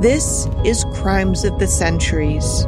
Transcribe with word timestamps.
This 0.00 0.46
is 0.64 0.84
Crimes 0.94 1.44
of 1.44 1.58
the 1.58 1.66
Centuries. 1.66 2.62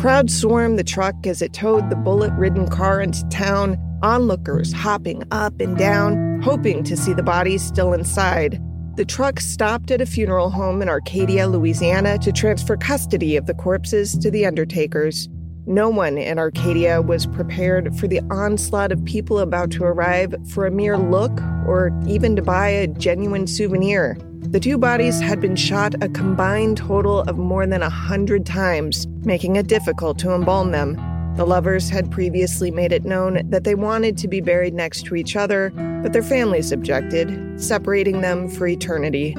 Crowds 0.00 0.34
swarmed 0.34 0.78
the 0.78 0.82
truck 0.82 1.14
as 1.26 1.42
it 1.42 1.52
towed 1.52 1.90
the 1.90 1.96
bullet 1.96 2.32
ridden 2.38 2.68
car 2.68 3.02
into 3.02 3.28
town, 3.28 3.76
onlookers 4.02 4.72
hopping 4.72 5.24
up 5.30 5.60
and 5.60 5.76
down, 5.76 6.40
hoping 6.40 6.84
to 6.84 6.96
see 6.96 7.12
the 7.12 7.22
bodies 7.22 7.62
still 7.62 7.92
inside. 7.92 8.58
The 8.96 9.04
truck 9.04 9.40
stopped 9.40 9.90
at 9.90 10.00
a 10.00 10.06
funeral 10.06 10.48
home 10.48 10.80
in 10.80 10.88
Arcadia, 10.88 11.46
Louisiana 11.46 12.16
to 12.20 12.32
transfer 12.32 12.78
custody 12.78 13.36
of 13.36 13.44
the 13.44 13.52
corpses 13.52 14.16
to 14.16 14.30
the 14.30 14.46
undertakers. 14.46 15.28
No 15.68 15.88
one 15.88 16.16
in 16.16 16.38
Arcadia 16.38 17.02
was 17.02 17.26
prepared 17.26 17.98
for 17.98 18.06
the 18.06 18.20
onslaught 18.30 18.92
of 18.92 19.04
people 19.04 19.40
about 19.40 19.72
to 19.72 19.82
arrive 19.82 20.32
for 20.50 20.64
a 20.64 20.70
mere 20.70 20.96
look 20.96 21.32
or 21.66 21.90
even 22.06 22.36
to 22.36 22.42
buy 22.42 22.68
a 22.68 22.86
genuine 22.86 23.48
souvenir. 23.48 24.16
The 24.42 24.60
two 24.60 24.78
bodies 24.78 25.20
had 25.20 25.40
been 25.40 25.56
shot 25.56 26.00
a 26.00 26.08
combined 26.08 26.76
total 26.76 27.22
of 27.22 27.36
more 27.36 27.66
than 27.66 27.82
a 27.82 27.90
hundred 27.90 28.46
times, 28.46 29.08
making 29.24 29.56
it 29.56 29.66
difficult 29.66 30.20
to 30.20 30.32
embalm 30.32 30.70
them. 30.70 30.94
The 31.34 31.44
lovers 31.44 31.90
had 31.90 32.12
previously 32.12 32.70
made 32.70 32.92
it 32.92 33.04
known 33.04 33.40
that 33.50 33.64
they 33.64 33.74
wanted 33.74 34.16
to 34.18 34.28
be 34.28 34.40
buried 34.40 34.72
next 34.72 35.02
to 35.06 35.16
each 35.16 35.34
other, 35.34 35.70
but 36.00 36.12
their 36.12 36.22
families 36.22 36.70
objected, 36.70 37.60
separating 37.60 38.20
them 38.20 38.48
for 38.48 38.68
eternity. 38.68 39.34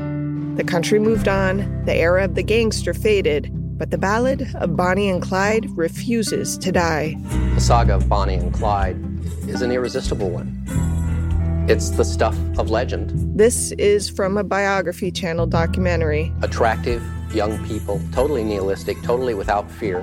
The 0.58 0.66
country 0.66 1.00
moved 1.00 1.30
on, 1.30 1.86
the 1.86 1.96
era 1.96 2.26
of 2.26 2.36
the 2.36 2.44
gangster 2.44 2.94
faded, 2.94 3.50
but 3.78 3.92
the 3.92 3.98
ballad 3.98 4.48
of 4.56 4.76
Bonnie 4.76 5.10
and 5.10 5.22
Clyde 5.22 5.70
refuses 5.78 6.58
to 6.58 6.72
die. 6.72 7.16
The 7.54 7.62
saga 7.62 7.96
of 7.96 8.10
Bonnie 8.10 8.34
and 8.34 8.54
Clyde 8.54 8.98
is 9.48 9.62
an 9.62 9.72
irresistible 9.72 10.30
one. 10.30 10.64
It's 11.70 11.92
the 11.92 12.06
stuff 12.06 12.38
of 12.58 12.70
legend. 12.70 13.12
This 13.38 13.72
is 13.74 14.10
from 14.10 14.38
a 14.38 14.44
biography 14.44 15.12
channel 15.12 15.46
documentary. 15.46 16.32
Attractive 16.42 17.04
young 17.34 17.64
people, 17.68 18.02
totally 18.14 18.44
nihilistic, 18.44 19.02
totally 19.04 19.34
without 19.34 19.70
fear, 19.70 20.02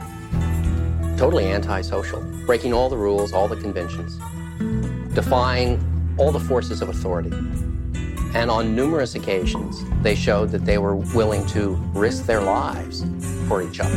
totally 1.17 1.47
antisocial, 1.47 2.21
breaking 2.47 2.73
all 2.73 2.89
the 2.89 2.97
rules, 2.97 3.33
all 3.33 3.49
the 3.49 3.57
conventions, 3.57 4.19
defying 5.15 5.81
all 6.19 6.31
the 6.31 6.41
forces 6.41 6.81
of 6.83 6.89
authority. 6.89 7.33
And 8.35 8.51
on 8.51 8.77
numerous 8.77 9.15
occasions, 9.15 9.83
they 10.03 10.15
showed 10.15 10.51
that 10.51 10.65
they 10.65 10.79
were 10.79 10.97
willing 10.97 11.47
to 11.49 11.71
risk 11.95 12.27
their 12.27 12.43
lives 12.43 13.05
for 13.45 13.63
each 13.63 13.81
other. 13.81 13.95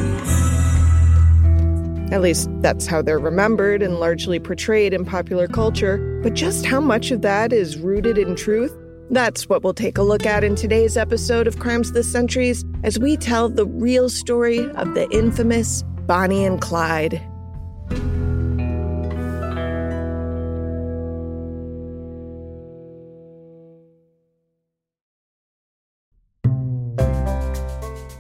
At 2.12 2.22
least 2.22 2.50
that's 2.62 2.86
how 2.86 3.02
they're 3.02 3.20
remembered 3.20 3.82
and 3.82 4.00
largely 4.00 4.40
portrayed 4.40 4.94
in 4.94 5.04
popular 5.04 5.48
culture. 5.48 5.98
But 6.24 6.34
just 6.34 6.66
how 6.66 6.80
much 6.80 7.12
of 7.12 7.22
that 7.22 7.52
is 7.52 7.78
rooted 7.78 8.18
in 8.18 8.36
truth? 8.36 8.74
That's 9.10 9.50
what 9.50 9.64
we'll 9.64 9.74
take 9.74 9.98
a 9.98 10.04
look 10.04 10.26
at 10.26 10.44
in 10.44 10.56
today's 10.56 10.98
episode 10.98 11.48
of 11.48 11.60
Crimes 11.60 11.90
of 11.90 11.94
the 11.94 12.04
Centuries 12.04 12.64
as 12.84 12.98
we 12.98 13.18
tell 13.18 13.50
the 13.50 13.66
real 13.66 14.10
story 14.10 14.70
of 14.72 14.94
the 14.94 15.10
infamous 15.12 15.84
Bonnie 16.06 16.46
and 16.46 16.62
Clyde. 16.62 17.22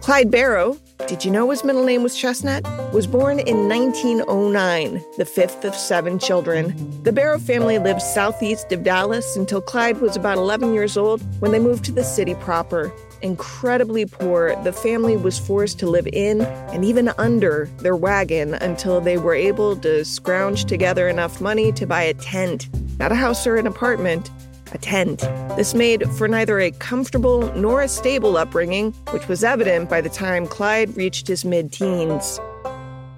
Clyde 0.01 0.31
Barrow, 0.31 0.77
did 1.05 1.23
you 1.23 1.31
know 1.31 1.49
his 1.51 1.63
middle 1.63 1.83
name 1.83 2.01
was 2.01 2.17
Chestnut? 2.17 2.63
Was 2.91 3.05
born 3.05 3.39
in 3.39 3.69
1909, 3.69 5.03
the 5.17 5.25
fifth 5.25 5.63
of 5.63 5.75
seven 5.75 6.17
children. 6.17 6.73
The 7.03 7.11
Barrow 7.11 7.39
family 7.39 7.77
lived 7.77 8.01
southeast 8.01 8.71
of 8.71 8.83
Dallas 8.83 9.37
until 9.37 9.61
Clyde 9.61 10.01
was 10.01 10.15
about 10.15 10.37
11 10.37 10.73
years 10.73 10.97
old 10.97 11.21
when 11.39 11.51
they 11.51 11.59
moved 11.59 11.85
to 11.85 11.91
the 11.91 12.03
city 12.03 12.35
proper. 12.35 12.91
Incredibly 13.21 14.05
poor, 14.05 14.55
the 14.63 14.73
family 14.73 15.15
was 15.15 15.39
forced 15.39 15.79
to 15.79 15.87
live 15.87 16.07
in 16.11 16.41
and 16.41 16.83
even 16.83 17.09
under 17.17 17.69
their 17.77 17.95
wagon 17.95 18.55
until 18.55 18.99
they 18.99 19.17
were 19.17 19.35
able 19.35 19.75
to 19.77 20.03
scrounge 20.03 20.65
together 20.65 21.07
enough 21.07 21.39
money 21.39 21.71
to 21.71 21.85
buy 21.85 22.01
a 22.01 22.13
tent, 22.15 22.69
not 22.99 23.11
a 23.11 23.15
house 23.15 23.47
or 23.47 23.55
an 23.55 23.67
apartment, 23.67 24.29
a 24.73 24.78
tent. 24.78 25.19
This 25.55 25.73
made 25.73 26.09
for 26.11 26.28
neither 26.28 26.59
a 26.59 26.72
comfortable 26.72 27.51
nor 27.55 27.81
a 27.81 27.88
stable 27.88 28.38
upbringing, 28.38 28.94
which 29.11 29.28
was 29.28 29.44
evident 29.44 29.89
by 29.89 30.01
the 30.01 30.09
time 30.09 30.47
Clyde 30.47 30.95
reached 30.95 31.28
his 31.28 31.45
mid 31.45 31.72
teens. 31.72 32.39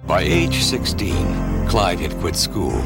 By 0.06 0.22
age 0.22 0.62
16, 0.62 1.68
Clyde 1.68 2.00
had 2.00 2.12
quit 2.20 2.36
school. 2.36 2.80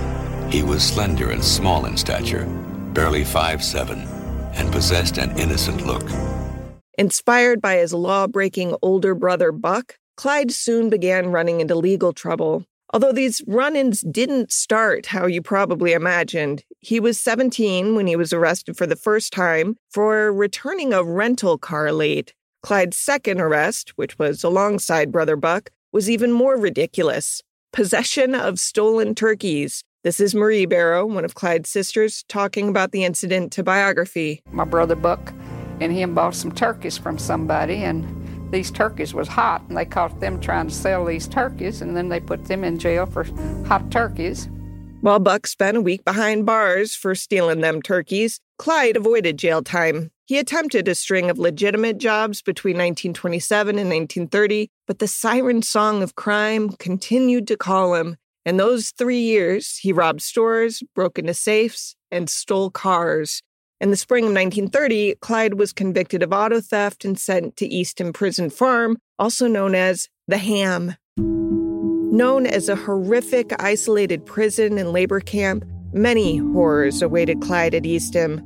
He 0.51 0.63
was 0.63 0.83
slender 0.83 1.31
and 1.31 1.43
small 1.43 1.87
in 1.87 1.97
stature, 1.97 2.45
barely 2.93 3.25
five 3.25 3.63
seven, 3.65 4.01
and 4.55 4.71
possessed 4.71 5.19
an 5.19 5.39
innocent 5.39 5.87
look. 5.87 6.05
Inspired 6.97 7.61
by 7.61 7.77
his 7.77 7.93
law 7.93 8.27
breaking 8.27 8.77
older 8.83 9.15
brother 9.15 9.51
Buck, 9.51 9.97
Clyde 10.17 10.53
soon 10.53 10.91
began 10.91 11.33
running 11.33 11.61
into 11.61 11.75
legal 11.75 12.13
trouble. 12.13 12.65
Although 12.95 13.11
these 13.11 13.43
run 13.49 13.75
ins 13.75 14.03
didn't 14.03 14.53
start 14.53 15.07
how 15.07 15.27
you 15.27 15.43
probably 15.43 15.95
imagined, 15.95 16.63
he 16.79 17.01
was 17.01 17.21
17 17.21 17.97
when 17.97 18.07
he 18.07 18.15
was 18.15 18.33
arrested 18.33 18.77
for 18.77 18.87
the 18.87 18.95
first 18.95 19.33
time 19.33 19.75
for 19.91 20.33
returning 20.33 20.93
a 20.93 21.03
rental 21.03 21.59
car 21.59 21.91
late. 21.91 22.35
Clyde's 22.63 22.97
second 22.97 23.41
arrest, 23.41 23.95
which 23.97 24.17
was 24.17 24.45
alongside 24.45 25.11
Brother 25.11 25.35
Buck, 25.35 25.71
was 25.91 26.09
even 26.09 26.31
more 26.31 26.57
ridiculous 26.57 27.43
possession 27.73 28.33
of 28.33 28.61
stolen 28.61 29.17
turkeys. 29.17 29.83
This 30.05 30.21
is 30.21 30.33
Marie 30.33 30.65
Barrow, 30.65 31.05
one 31.05 31.25
of 31.25 31.35
Clyde's 31.35 31.71
sisters, 31.71 32.23
talking 32.29 32.69
about 32.69 32.93
the 32.93 33.03
incident 33.03 33.51
to 33.55 33.65
biography. 33.65 34.41
My 34.53 34.65
brother 34.65 34.95
Buck 34.95 35.35
and 35.81 35.93
him 35.93 36.15
bought 36.15 36.37
some 36.37 36.53
turkeys 36.53 36.97
from 36.97 37.19
somebody, 37.19 37.83
and 37.83 38.24
these 38.55 38.71
turkeys 38.71 39.13
was 39.13 39.27
hot, 39.27 39.63
and 39.69 39.77
they 39.77 39.85
caught 39.85 40.21
them 40.21 40.41
trying 40.41 40.69
to 40.69 40.75
sell 40.75 41.05
these 41.05 41.27
turkeys, 41.27 41.83
and 41.83 41.97
then 41.97 42.09
they 42.09 42.21
put 42.21 42.45
them 42.45 42.63
in 42.63 42.79
jail 42.79 43.05
for 43.05 43.25
hot 43.67 43.91
turkeys. 43.91 44.49
While 45.01 45.19
Buck 45.19 45.49
spent 45.49 45.77
a 45.77 45.81
week 45.81 46.05
behind 46.05 46.47
bars 46.47 46.95
for 46.95 47.17
stealing 47.17 47.63
them 47.63 47.83
turkeys, 47.83 48.41
Clyde 48.57 48.97
avoided 48.97 49.39
jail 49.39 49.61
time. 49.61 50.13
He 50.27 50.39
attempted 50.39 50.87
a 50.87 50.95
string 50.95 51.29
of 51.31 51.39
legitimate 51.39 51.99
jobs 51.99 52.43
between 52.43 52.77
1927 52.77 53.71
and 53.71 53.91
1930, 53.91 54.71
but 54.87 55.01
the 55.01 55.09
siren 55.09 55.61
song 55.61 56.01
of 56.01 56.15
crime 56.15 56.71
continued 56.71 57.49
to 57.49 57.57
call 57.57 57.95
him. 57.95 58.17
In 58.47 58.57
those 58.57 58.91
three 58.91 59.21
years, 59.21 59.79
he 59.79 59.93
robbed 59.93 60.23
stores, 60.23 60.81
broke 60.95 61.19
into 61.19 61.35
safes, 61.35 61.97
and 62.13 62.31
stole 62.31 62.71
cars. 62.71 63.43
In 63.81 63.91
the 63.91 63.97
spring 63.97 64.25
of 64.25 64.33
1930, 64.33 65.17
Clyde 65.21 65.55
was 65.55 65.73
convicted 65.73 66.23
of 66.23 66.33
auto 66.33 66.61
theft 66.61 67.05
and 67.05 67.19
sent 67.19 67.57
to 67.57 67.67
Eastham 67.67 68.13
Prison 68.13 68.49
Farm, 68.49 68.99
also 69.19 69.49
known 69.49 69.75
as 69.75 70.09
the 70.29 70.39
Ham. 70.39 70.95
Known 71.19 72.47
as 72.47 72.69
a 72.69 72.77
horrific 72.77 73.53
isolated 73.61 74.25
prison 74.25 74.79
and 74.79 74.93
labor 74.93 75.19
camp, 75.19 75.65
many 75.93 76.37
horrors 76.37 77.03
awaited 77.03 77.41
Clyde 77.43 77.75
at 77.75 77.85
Eastham. 77.85 78.41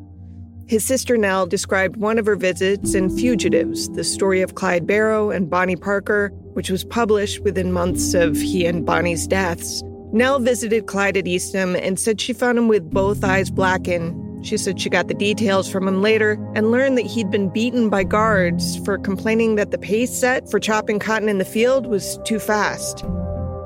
His 0.66 0.84
sister 0.84 1.16
Nell 1.16 1.46
described 1.46 1.96
one 1.96 2.18
of 2.18 2.26
her 2.26 2.36
visits 2.36 2.94
in 2.94 3.14
Fugitives, 3.14 3.88
the 3.90 4.04
story 4.04 4.40
of 4.40 4.54
Clyde 4.54 4.86
Barrow 4.86 5.30
and 5.30 5.50
Bonnie 5.50 5.76
Parker, 5.76 6.28
which 6.54 6.70
was 6.70 6.84
published 6.84 7.40
within 7.40 7.72
months 7.72 8.14
of 8.14 8.36
he 8.36 8.66
and 8.66 8.84
Bonnie's 8.84 9.26
deaths. 9.26 9.82
Nell 10.12 10.38
visited 10.38 10.86
Clyde 10.86 11.18
at 11.18 11.26
Eastham 11.26 11.76
and 11.76 12.00
said 12.00 12.20
she 12.20 12.32
found 12.32 12.58
him 12.58 12.68
with 12.68 12.90
both 12.90 13.22
eyes 13.22 13.50
blackened. 13.50 14.27
She 14.42 14.56
said 14.56 14.80
she 14.80 14.88
got 14.88 15.08
the 15.08 15.14
details 15.14 15.70
from 15.70 15.88
him 15.88 16.00
later 16.00 16.38
and 16.54 16.70
learned 16.70 16.96
that 16.98 17.06
he'd 17.06 17.30
been 17.30 17.48
beaten 17.48 17.90
by 17.90 18.04
guards 18.04 18.78
for 18.84 18.98
complaining 18.98 19.56
that 19.56 19.70
the 19.70 19.78
pace 19.78 20.16
set 20.16 20.48
for 20.50 20.60
chopping 20.60 20.98
cotton 20.98 21.28
in 21.28 21.38
the 21.38 21.44
field 21.44 21.86
was 21.86 22.18
too 22.24 22.38
fast. 22.38 23.04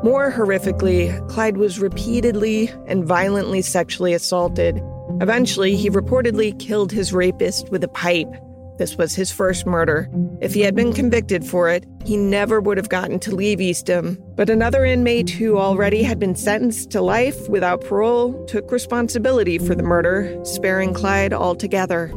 More 0.03 0.33
horrifically, 0.33 1.29
Clyde 1.29 1.59
was 1.59 1.79
repeatedly 1.79 2.71
and 2.87 3.05
violently 3.05 3.63
sexually 3.63 4.15
assaulted. 4.15 4.83
Eventually, 5.21 5.77
he 5.77 5.91
reportedly 5.91 6.59
killed 6.59 6.91
his 6.91 7.13
rapist 7.13 7.71
with 7.71 7.85
a 7.85 7.89
pipe. 7.89 8.35
This 8.79 8.97
was 8.97 9.15
his 9.15 9.31
first 9.31 9.67
murder. 9.67 10.09
If 10.41 10.55
he 10.55 10.63
had 10.63 10.75
been 10.75 10.93
convicted 10.93 11.45
for 11.45 11.69
it, 11.69 11.85
he 12.05 12.17
never 12.17 12.61
would 12.61 12.79
have 12.79 12.89
gotten 12.89 13.19
to 13.21 13.35
leave 13.35 13.61
Eastham. 13.61 14.19
But 14.35 14.51
another 14.51 14.85
inmate 14.85 15.31
who 15.31 15.59
already 15.59 16.03
had 16.03 16.19
been 16.19 16.35
sentenced 16.35 16.91
to 16.91 17.03
life 17.03 17.49
without 17.49 17.83
parole 17.83 18.45
took 18.47 18.73
responsibility 18.73 19.59
for 19.59 19.75
the 19.75 19.83
murder, 19.83 20.39
sparing 20.45 20.95
Clyde 20.95 21.33
altogether. 21.33 22.13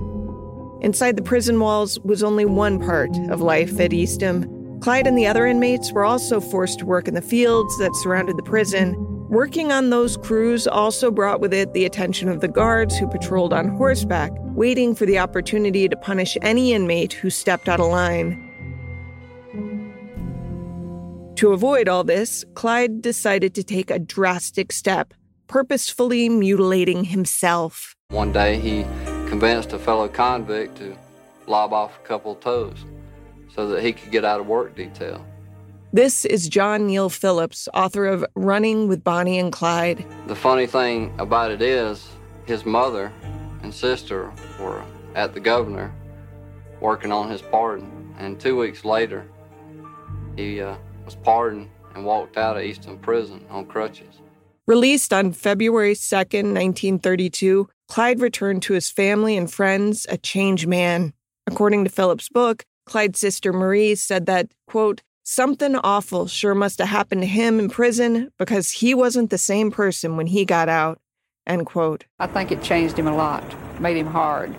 Inside 0.81 1.17
the 1.17 1.23
prison 1.23 1.59
walls 1.59 1.99
was 1.99 2.23
only 2.23 2.45
one 2.45 2.79
part 2.79 3.09
of 3.29 3.41
life 3.41 3.79
at 3.79 3.93
Eastham. 3.93 4.79
Clyde 4.81 5.07
and 5.07 5.17
the 5.17 5.27
other 5.27 5.45
inmates 5.45 5.91
were 5.91 6.05
also 6.05 6.39
forced 6.39 6.79
to 6.79 6.85
work 6.85 7.07
in 7.07 7.15
the 7.15 7.21
fields 7.21 7.77
that 7.79 7.95
surrounded 7.95 8.37
the 8.37 8.43
prison. 8.43 8.93
Working 9.29 9.71
on 9.71 9.89
those 9.89 10.17
crews 10.17 10.67
also 10.67 11.09
brought 11.09 11.41
with 11.41 11.51
it 11.51 11.73
the 11.73 11.83
attention 11.83 12.29
of 12.29 12.41
the 12.41 12.47
guards 12.47 12.95
who 12.95 13.07
patrolled 13.07 13.53
on 13.53 13.69
horseback, 13.69 14.31
waiting 14.53 14.93
for 14.93 15.07
the 15.07 15.17
opportunity 15.17 15.89
to 15.89 15.95
punish 15.95 16.37
any 16.43 16.73
inmate 16.73 17.13
who 17.13 17.31
stepped 17.31 17.67
out 17.67 17.79
of 17.79 17.87
line. 17.87 18.41
To 21.37 21.53
avoid 21.53 21.89
all 21.89 22.03
this, 22.03 22.45
Clyde 22.53 23.01
decided 23.01 23.55
to 23.55 23.63
take 23.63 23.89
a 23.89 23.97
drastic 23.97 24.71
step, 24.71 25.13
purposefully 25.47 26.29
mutilating 26.29 27.05
himself. 27.05 27.95
One 28.09 28.31
day 28.31 28.59
he 28.59 28.83
convinced 29.27 29.73
a 29.73 29.79
fellow 29.79 30.07
convict 30.07 30.77
to 30.77 30.95
lob 31.47 31.73
off 31.73 31.97
a 31.97 32.07
couple 32.07 32.33
of 32.33 32.41
toes 32.41 32.85
so 33.55 33.67
that 33.69 33.81
he 33.81 33.91
could 33.91 34.11
get 34.11 34.23
out 34.23 34.39
of 34.39 34.45
work 34.45 34.75
detail. 34.75 35.25
This 35.95 36.25
is 36.25 36.49
John 36.49 36.87
Neal 36.87 37.07
Phillips, 37.07 37.69
author 37.73 38.05
of 38.05 38.25
Running 38.35 38.89
with 38.89 39.01
Bonnie 39.01 39.39
and 39.39 39.49
Clyde. 39.49 40.05
The 40.27 40.35
funny 40.35 40.67
thing 40.67 41.15
about 41.19 41.51
it 41.51 41.61
is, 41.61 42.09
his 42.45 42.65
mother 42.65 43.13
and 43.63 43.73
sister 43.73 44.29
were 44.59 44.83
at 45.15 45.33
the 45.33 45.39
governor 45.39 45.95
working 46.81 47.13
on 47.13 47.29
his 47.29 47.41
pardon, 47.41 48.13
and 48.19 48.37
two 48.37 48.57
weeks 48.57 48.83
later, 48.83 49.25
he 50.35 50.59
uh, 50.59 50.75
was 51.05 51.15
pardoned 51.15 51.69
and 51.93 52.03
walked 52.03 52.35
out 52.35 52.57
of 52.57 52.63
Eastham 52.63 52.97
Prison 52.97 53.45
on 53.49 53.65
crutches. 53.65 54.19
Released 54.67 55.13
on 55.13 55.31
February 55.31 55.93
2nd, 55.93 56.51
1932, 56.51 57.69
Clyde 57.87 58.19
returned 58.19 58.63
to 58.63 58.73
his 58.73 58.91
family 58.91 59.37
and 59.37 59.49
friends 59.49 60.05
a 60.09 60.17
changed 60.17 60.67
man. 60.67 61.13
According 61.47 61.85
to 61.85 61.89
Phillips' 61.89 62.27
book, 62.27 62.65
Clyde's 62.85 63.21
sister 63.21 63.53
Marie 63.53 63.95
said 63.95 64.25
that, 64.25 64.51
quote, 64.67 65.01
something 65.25 65.75
awful 65.77 66.27
sure 66.27 66.55
must 66.55 66.79
have 66.79 66.87
happened 66.87 67.21
to 67.21 67.27
him 67.27 67.59
in 67.59 67.67
prison 67.69 68.31
because 68.37 68.71
he 68.71 68.93
wasn't 68.93 69.31
the 69.31 69.37
same 69.37 69.71
person 69.71 70.15
when 70.15 70.27
he 70.27 70.45
got 70.45 70.69
out, 70.69 71.01
end 71.45 71.65
quote. 71.65 72.05
I 72.19 72.27
think 72.27 72.51
it 72.51 72.61
changed 72.61 72.97
him 72.97 73.07
a 73.07 73.15
lot, 73.15 73.43
made 73.81 73.97
him 73.97 74.07
hard. 74.07 74.55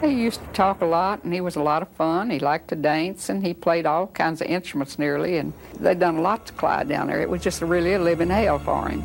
He 0.00 0.08
used 0.08 0.40
to 0.40 0.46
talk 0.48 0.82
a 0.82 0.86
lot, 0.86 1.22
and 1.22 1.32
he 1.32 1.40
was 1.40 1.56
a 1.56 1.62
lot 1.62 1.80
of 1.80 1.88
fun. 1.90 2.28
He 2.28 2.40
liked 2.40 2.68
to 2.68 2.76
dance, 2.76 3.28
and 3.28 3.46
he 3.46 3.54
played 3.54 3.86
all 3.86 4.08
kinds 4.08 4.42
of 4.42 4.48
instruments 4.48 4.98
nearly, 4.98 5.38
and 5.38 5.52
they'd 5.78 6.00
done 6.00 6.16
a 6.16 6.20
lot 6.20 6.46
to 6.46 6.52
Clyde 6.54 6.88
down 6.88 7.06
there. 7.06 7.22
It 7.22 7.30
was 7.30 7.42
just 7.42 7.62
really 7.62 7.94
a 7.94 7.98
living 7.98 8.28
hell 8.28 8.58
for 8.58 8.88
him. 8.88 9.02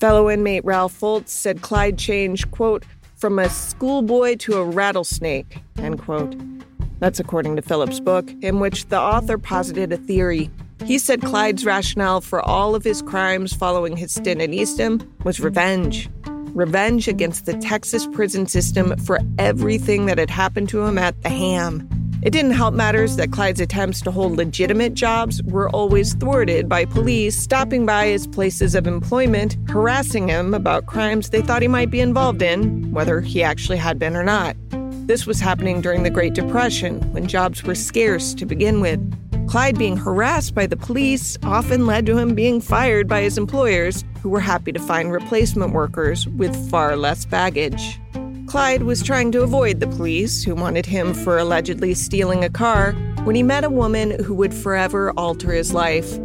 Fellow 0.00 0.30
inmate 0.30 0.64
Ralph 0.64 0.98
Fults 0.98 1.28
said 1.28 1.60
Clyde 1.60 1.98
changed, 1.98 2.50
quote, 2.50 2.84
from 3.16 3.38
a 3.38 3.50
schoolboy 3.50 4.36
to 4.36 4.56
a 4.56 4.64
rattlesnake, 4.64 5.58
end 5.76 6.00
quote. 6.00 6.34
That's 7.00 7.20
according 7.20 7.56
to 7.56 7.62
Phillips' 7.62 8.00
book, 8.00 8.30
in 8.42 8.60
which 8.60 8.86
the 8.86 9.00
author 9.00 9.38
posited 9.38 9.92
a 9.92 9.96
theory. 9.96 10.50
He 10.84 10.98
said 10.98 11.22
Clyde's 11.22 11.64
rationale 11.64 12.20
for 12.20 12.40
all 12.40 12.74
of 12.74 12.84
his 12.84 13.02
crimes 13.02 13.52
following 13.52 13.96
his 13.96 14.12
stint 14.12 14.40
in 14.40 14.54
Eastham 14.54 15.00
was 15.24 15.40
revenge. 15.40 16.08
Revenge 16.54 17.08
against 17.08 17.46
the 17.46 17.56
Texas 17.58 18.06
prison 18.06 18.46
system 18.46 18.96
for 18.98 19.18
everything 19.38 20.06
that 20.06 20.18
had 20.18 20.30
happened 20.30 20.68
to 20.70 20.84
him 20.84 20.98
at 20.98 21.20
the 21.22 21.28
Ham. 21.28 21.88
It 22.20 22.30
didn't 22.30 22.52
help 22.52 22.74
matters 22.74 23.14
that 23.14 23.30
Clyde's 23.30 23.60
attempts 23.60 24.00
to 24.02 24.10
hold 24.10 24.36
legitimate 24.36 24.94
jobs 24.94 25.40
were 25.44 25.68
always 25.70 26.14
thwarted 26.14 26.68
by 26.68 26.84
police 26.84 27.38
stopping 27.38 27.86
by 27.86 28.06
his 28.06 28.26
places 28.26 28.74
of 28.74 28.88
employment, 28.88 29.56
harassing 29.68 30.26
him 30.26 30.52
about 30.52 30.86
crimes 30.86 31.30
they 31.30 31.42
thought 31.42 31.62
he 31.62 31.68
might 31.68 31.92
be 31.92 32.00
involved 32.00 32.42
in, 32.42 32.90
whether 32.90 33.20
he 33.20 33.42
actually 33.42 33.78
had 33.78 34.00
been 34.00 34.16
or 34.16 34.24
not. 34.24 34.56
This 35.08 35.26
was 35.26 35.40
happening 35.40 35.80
during 35.80 36.02
the 36.02 36.10
Great 36.10 36.34
Depression, 36.34 37.00
when 37.14 37.26
jobs 37.26 37.62
were 37.62 37.74
scarce 37.74 38.34
to 38.34 38.44
begin 38.44 38.82
with. 38.82 39.00
Clyde 39.48 39.78
being 39.78 39.96
harassed 39.96 40.54
by 40.54 40.66
the 40.66 40.76
police 40.76 41.38
often 41.44 41.86
led 41.86 42.04
to 42.04 42.18
him 42.18 42.34
being 42.34 42.60
fired 42.60 43.08
by 43.08 43.22
his 43.22 43.38
employers, 43.38 44.04
who 44.20 44.28
were 44.28 44.38
happy 44.38 44.70
to 44.70 44.78
find 44.78 45.10
replacement 45.10 45.72
workers 45.72 46.28
with 46.28 46.54
far 46.68 46.94
less 46.94 47.24
baggage. 47.24 47.98
Clyde 48.48 48.82
was 48.82 49.02
trying 49.02 49.32
to 49.32 49.40
avoid 49.40 49.80
the 49.80 49.86
police, 49.86 50.44
who 50.44 50.54
wanted 50.54 50.84
him 50.84 51.14
for 51.14 51.38
allegedly 51.38 51.94
stealing 51.94 52.44
a 52.44 52.50
car, 52.50 52.92
when 53.24 53.34
he 53.34 53.42
met 53.42 53.64
a 53.64 53.70
woman 53.70 54.22
who 54.22 54.34
would 54.34 54.52
forever 54.52 55.14
alter 55.16 55.52
his 55.52 55.72
life. 55.72 56.18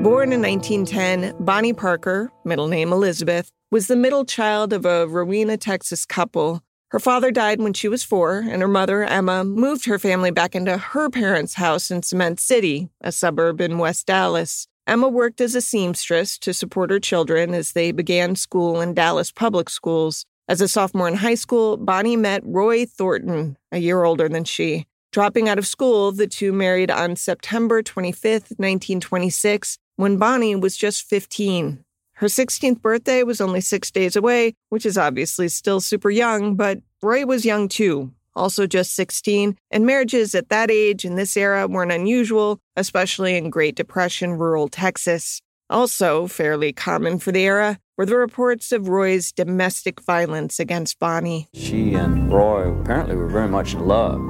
Born 0.00 0.32
in 0.32 0.40
1910, 0.40 1.36
Bonnie 1.40 1.74
Parker, 1.74 2.32
middle 2.46 2.68
name 2.68 2.90
Elizabeth, 2.90 3.52
was 3.70 3.86
the 3.86 3.96
middle 3.96 4.24
child 4.24 4.72
of 4.72 4.86
a 4.86 5.06
Rowena, 5.06 5.58
Texas 5.58 6.06
couple. 6.06 6.62
Her 6.92 7.00
father 7.00 7.30
died 7.30 7.62
when 7.62 7.72
she 7.72 7.88
was 7.88 8.04
four, 8.04 8.44
and 8.46 8.60
her 8.60 8.68
mother, 8.68 9.02
Emma, 9.02 9.44
moved 9.44 9.86
her 9.86 9.98
family 9.98 10.30
back 10.30 10.54
into 10.54 10.76
her 10.76 11.08
parents' 11.08 11.54
house 11.54 11.90
in 11.90 12.02
Cement 12.02 12.38
City, 12.38 12.90
a 13.00 13.10
suburb 13.10 13.62
in 13.62 13.78
West 13.78 14.06
Dallas. 14.06 14.68
Emma 14.86 15.08
worked 15.08 15.40
as 15.40 15.54
a 15.54 15.62
seamstress 15.62 16.36
to 16.40 16.52
support 16.52 16.90
her 16.90 17.00
children 17.00 17.54
as 17.54 17.72
they 17.72 17.92
began 17.92 18.36
school 18.36 18.78
in 18.82 18.92
Dallas 18.92 19.32
public 19.32 19.70
schools. 19.70 20.26
As 20.46 20.60
a 20.60 20.68
sophomore 20.68 21.08
in 21.08 21.14
high 21.14 21.34
school, 21.34 21.78
Bonnie 21.78 22.14
met 22.14 22.42
Roy 22.44 22.84
Thornton, 22.84 23.56
a 23.72 23.78
year 23.78 24.04
older 24.04 24.28
than 24.28 24.44
she. 24.44 24.84
Dropping 25.12 25.48
out 25.48 25.58
of 25.58 25.66
school, 25.66 26.12
the 26.12 26.26
two 26.26 26.52
married 26.52 26.90
on 26.90 27.16
September 27.16 27.82
25, 27.82 28.32
1926, 28.58 29.78
when 29.96 30.18
Bonnie 30.18 30.56
was 30.56 30.76
just 30.76 31.08
15. 31.08 31.86
Her 32.22 32.28
16th 32.28 32.80
birthday 32.80 33.24
was 33.24 33.40
only 33.40 33.60
six 33.60 33.90
days 33.90 34.14
away, 34.14 34.54
which 34.68 34.86
is 34.86 34.96
obviously 34.96 35.48
still 35.48 35.80
super 35.80 36.08
young, 36.08 36.54
but 36.54 36.78
Roy 37.02 37.26
was 37.26 37.44
young 37.44 37.66
too, 37.66 38.12
also 38.36 38.68
just 38.68 38.94
16, 38.94 39.58
and 39.72 39.84
marriages 39.84 40.32
at 40.36 40.48
that 40.48 40.70
age 40.70 41.04
in 41.04 41.16
this 41.16 41.36
era 41.36 41.66
weren't 41.66 41.90
unusual, 41.90 42.60
especially 42.76 43.36
in 43.36 43.50
Great 43.50 43.74
Depression 43.74 44.34
rural 44.34 44.68
Texas. 44.68 45.40
Also, 45.68 46.28
fairly 46.28 46.72
common 46.72 47.18
for 47.18 47.32
the 47.32 47.42
era, 47.42 47.80
were 47.98 48.06
the 48.06 48.16
reports 48.16 48.70
of 48.70 48.86
Roy's 48.86 49.32
domestic 49.32 50.00
violence 50.00 50.60
against 50.60 51.00
Bonnie. 51.00 51.48
She 51.54 51.94
and 51.94 52.32
Roy 52.32 52.70
apparently 52.70 53.16
were 53.16 53.26
very 53.26 53.48
much 53.48 53.74
in 53.74 53.84
love, 53.88 54.20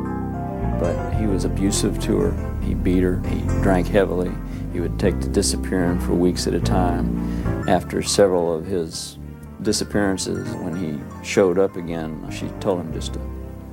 but 0.80 1.12
he 1.16 1.26
was 1.26 1.44
abusive 1.44 2.00
to 2.04 2.20
her. 2.20 2.58
He 2.62 2.72
beat 2.72 3.02
her, 3.02 3.20
he 3.28 3.40
drank 3.60 3.86
heavily. 3.86 4.32
He 4.72 4.80
would 4.80 4.98
take 4.98 5.20
to 5.20 5.28
disappearing 5.28 6.00
for 6.00 6.14
weeks 6.14 6.46
at 6.46 6.54
a 6.54 6.60
time. 6.60 7.68
After 7.68 8.02
several 8.02 8.52
of 8.54 8.64
his 8.64 9.18
disappearances, 9.60 10.48
when 10.56 10.74
he 10.74 10.98
showed 11.24 11.58
up 11.58 11.76
again, 11.76 12.30
she 12.30 12.48
told 12.60 12.80
him 12.80 12.92
just 12.92 13.14
to 13.14 13.20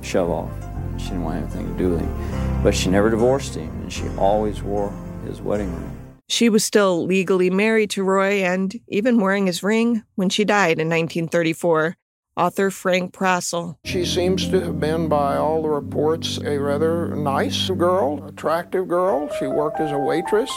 shove 0.02 0.30
off. 0.30 0.52
She 0.98 1.08
didn't 1.08 1.24
want 1.24 1.42
anything 1.42 1.66
to 1.66 1.78
do 1.78 1.90
with 1.90 2.00
him. 2.00 2.62
But 2.62 2.74
she 2.74 2.90
never 2.90 3.10
divorced 3.10 3.54
him, 3.54 3.70
and 3.80 3.92
she 3.92 4.06
always 4.18 4.62
wore 4.62 4.92
his 5.26 5.40
wedding 5.40 5.74
ring. 5.74 5.96
She 6.28 6.48
was 6.48 6.64
still 6.64 7.06
legally 7.06 7.50
married 7.50 7.90
to 7.90 8.04
Roy 8.04 8.44
and 8.44 8.78
even 8.88 9.20
wearing 9.20 9.46
his 9.46 9.62
ring 9.62 10.04
when 10.14 10.28
she 10.28 10.44
died 10.44 10.78
in 10.78 10.88
1934. 10.88 11.96
Author 12.36 12.70
Frank 12.70 13.12
Prassel. 13.12 13.76
She 13.84 14.04
seems 14.04 14.48
to 14.48 14.60
have 14.60 14.78
been, 14.78 15.08
by 15.08 15.36
all 15.36 15.62
the 15.62 15.68
reports, 15.68 16.38
a 16.38 16.58
rather 16.58 17.08
nice 17.14 17.68
girl, 17.70 18.24
attractive 18.26 18.88
girl. 18.88 19.28
She 19.38 19.46
worked 19.46 19.80
as 19.80 19.90
a 19.92 19.98
waitress. 19.98 20.50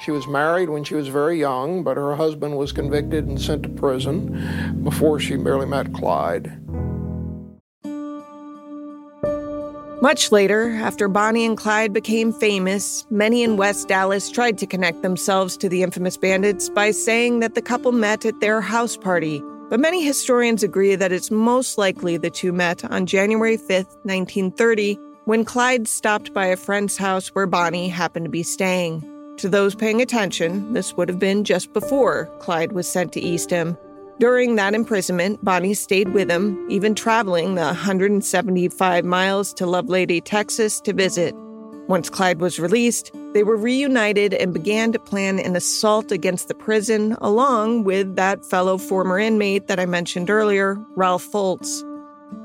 She 0.00 0.10
was 0.10 0.26
married 0.26 0.70
when 0.70 0.82
she 0.82 0.94
was 0.94 1.08
very 1.08 1.38
young, 1.38 1.84
but 1.84 1.96
her 1.96 2.16
husband 2.16 2.56
was 2.56 2.72
convicted 2.72 3.26
and 3.26 3.40
sent 3.40 3.62
to 3.64 3.68
prison 3.68 4.82
before 4.82 5.20
she 5.20 5.36
barely 5.36 5.66
met 5.66 5.92
Clyde. 5.92 6.58
Much 10.02 10.32
later, 10.32 10.70
after 10.70 11.08
Bonnie 11.08 11.44
and 11.44 11.58
Clyde 11.58 11.92
became 11.92 12.32
famous, 12.32 13.06
many 13.10 13.42
in 13.42 13.58
West 13.58 13.86
Dallas 13.86 14.30
tried 14.30 14.56
to 14.56 14.66
connect 14.66 15.02
themselves 15.02 15.58
to 15.58 15.68
the 15.68 15.82
infamous 15.82 16.16
bandits 16.16 16.70
by 16.70 16.90
saying 16.90 17.40
that 17.40 17.54
the 17.54 17.60
couple 17.60 17.92
met 17.92 18.24
at 18.24 18.40
their 18.40 18.62
house 18.62 18.96
party. 18.96 19.42
But 19.70 19.78
many 19.78 20.04
historians 20.04 20.64
agree 20.64 20.96
that 20.96 21.12
it's 21.12 21.30
most 21.30 21.78
likely 21.78 22.16
the 22.16 22.28
two 22.28 22.52
met 22.52 22.84
on 22.84 23.06
January 23.06 23.56
5, 23.56 23.68
1930, 24.02 24.98
when 25.26 25.44
Clyde 25.44 25.86
stopped 25.86 26.34
by 26.34 26.46
a 26.46 26.56
friend's 26.56 26.96
house 26.96 27.28
where 27.28 27.46
Bonnie 27.46 27.88
happened 27.88 28.24
to 28.24 28.30
be 28.30 28.42
staying. 28.42 29.06
To 29.36 29.48
those 29.48 29.76
paying 29.76 30.02
attention, 30.02 30.72
this 30.72 30.96
would 30.96 31.08
have 31.08 31.20
been 31.20 31.44
just 31.44 31.72
before 31.72 32.26
Clyde 32.40 32.72
was 32.72 32.90
sent 32.90 33.12
to 33.12 33.20
Eastham. 33.20 33.78
During 34.18 34.56
that 34.56 34.74
imprisonment, 34.74 35.42
Bonnie 35.44 35.74
stayed 35.74 36.08
with 36.14 36.28
him, 36.28 36.68
even 36.68 36.96
traveling 36.96 37.54
the 37.54 37.62
175 37.62 39.04
miles 39.04 39.54
to 39.54 39.64
Lovelady, 39.66 40.20
Texas 40.22 40.80
to 40.80 40.92
visit. 40.92 41.32
Once 41.90 42.08
Clyde 42.08 42.40
was 42.40 42.60
released, 42.60 43.10
they 43.34 43.42
were 43.42 43.56
reunited 43.56 44.32
and 44.34 44.54
began 44.54 44.92
to 44.92 44.98
plan 45.00 45.40
an 45.40 45.56
assault 45.56 46.12
against 46.12 46.46
the 46.46 46.54
prison, 46.54 47.16
along 47.20 47.82
with 47.82 48.14
that 48.14 48.44
fellow 48.44 48.78
former 48.78 49.18
inmate 49.18 49.66
that 49.66 49.80
I 49.80 49.86
mentioned 49.86 50.30
earlier, 50.30 50.78
Ralph 50.94 51.26
Fults. 51.26 51.82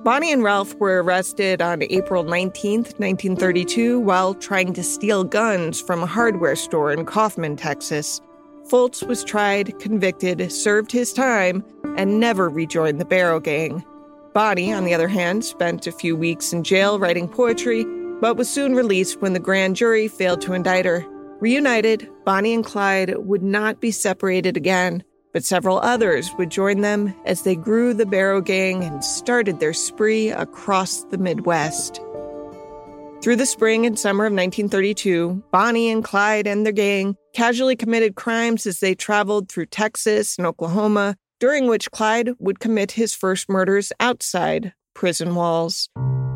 Bonnie 0.04 0.32
and 0.32 0.42
Ralph 0.42 0.74
were 0.78 1.04
arrested 1.04 1.62
on 1.62 1.84
April 1.84 2.24
19, 2.24 2.86
1932, 2.98 4.00
while 4.00 4.34
trying 4.34 4.74
to 4.74 4.82
steal 4.82 5.24
guns 5.24 5.80
from 5.80 6.02
a 6.02 6.08
hardware 6.08 6.56
store 6.56 6.92
in 6.92 7.06
Kaufman, 7.06 7.56
Texas. 7.56 8.22
Fults 8.68 9.08
was 9.08 9.24
tried, 9.24 9.78
convicted, 9.78 10.52
served 10.52 10.92
his 10.92 11.14
time, 11.14 11.64
and 11.98 12.20
never 12.20 12.50
rejoined 12.50 13.00
the 13.00 13.06
Barrow 13.06 13.40
Gang. 13.40 13.86
Bonnie, 14.34 14.74
on 14.74 14.86
the 14.86 14.96
other 14.96 15.08
hand, 15.08 15.46
spent 15.46 15.86
a 15.86 15.92
few 15.92 16.16
weeks 16.16 16.52
in 16.52 16.64
jail 16.64 16.98
writing 16.98 17.28
poetry, 17.28 17.86
but 18.22 18.38
was 18.38 18.50
soon 18.50 18.76
released 18.76 19.22
when 19.22 19.34
the 19.34 19.40
grand 19.40 19.76
jury 19.76 20.08
failed 20.08 20.42
to 20.42 20.54
indict 20.54 20.86
her. 20.86 21.06
Reunited, 21.40 22.10
Bonnie 22.26 22.54
and 22.54 22.66
Clyde 22.66 23.16
would 23.18 23.44
not 23.44 23.82
be 23.82 23.92
separated 23.92 24.58
again 24.58 25.04
but 25.36 25.44
several 25.44 25.80
others 25.80 26.34
would 26.38 26.50
join 26.50 26.80
them 26.80 27.14
as 27.26 27.42
they 27.42 27.58
grew 27.58 27.94
the 27.94 28.06
Barrow 28.06 28.40
Gang 28.40 28.82
and 28.86 29.04
started 29.04 29.60
their 29.60 29.74
spree 29.74 30.30
across 30.30 31.04
the 31.12 31.18
Midwest. 31.18 32.00
Through 33.22 33.36
the 33.36 33.46
spring 33.46 33.86
and 33.86 34.00
summer 34.00 34.28
of 34.28 34.32
1932, 34.32 35.44
Bonnie 35.52 35.92
and 35.92 36.06
Clyde 36.06 36.48
and 36.48 36.66
their 36.66 36.72
gang 36.72 37.18
casually 37.34 37.76
committed 37.76 38.16
crimes 38.16 38.66
as 38.66 38.80
they 38.80 38.96
traveled 38.96 39.50
through 39.50 39.66
Texas 39.66 40.38
and 40.38 40.48
Oklahoma, 40.48 41.18
during 41.42 41.68
which 41.68 41.92
Clyde 41.92 42.30
would 42.40 42.62
commit 42.62 42.94
his 42.94 43.14
first 43.14 43.50
murders 43.50 43.92
outside 44.00 44.72
prison 44.94 45.36
walls. 45.36 45.90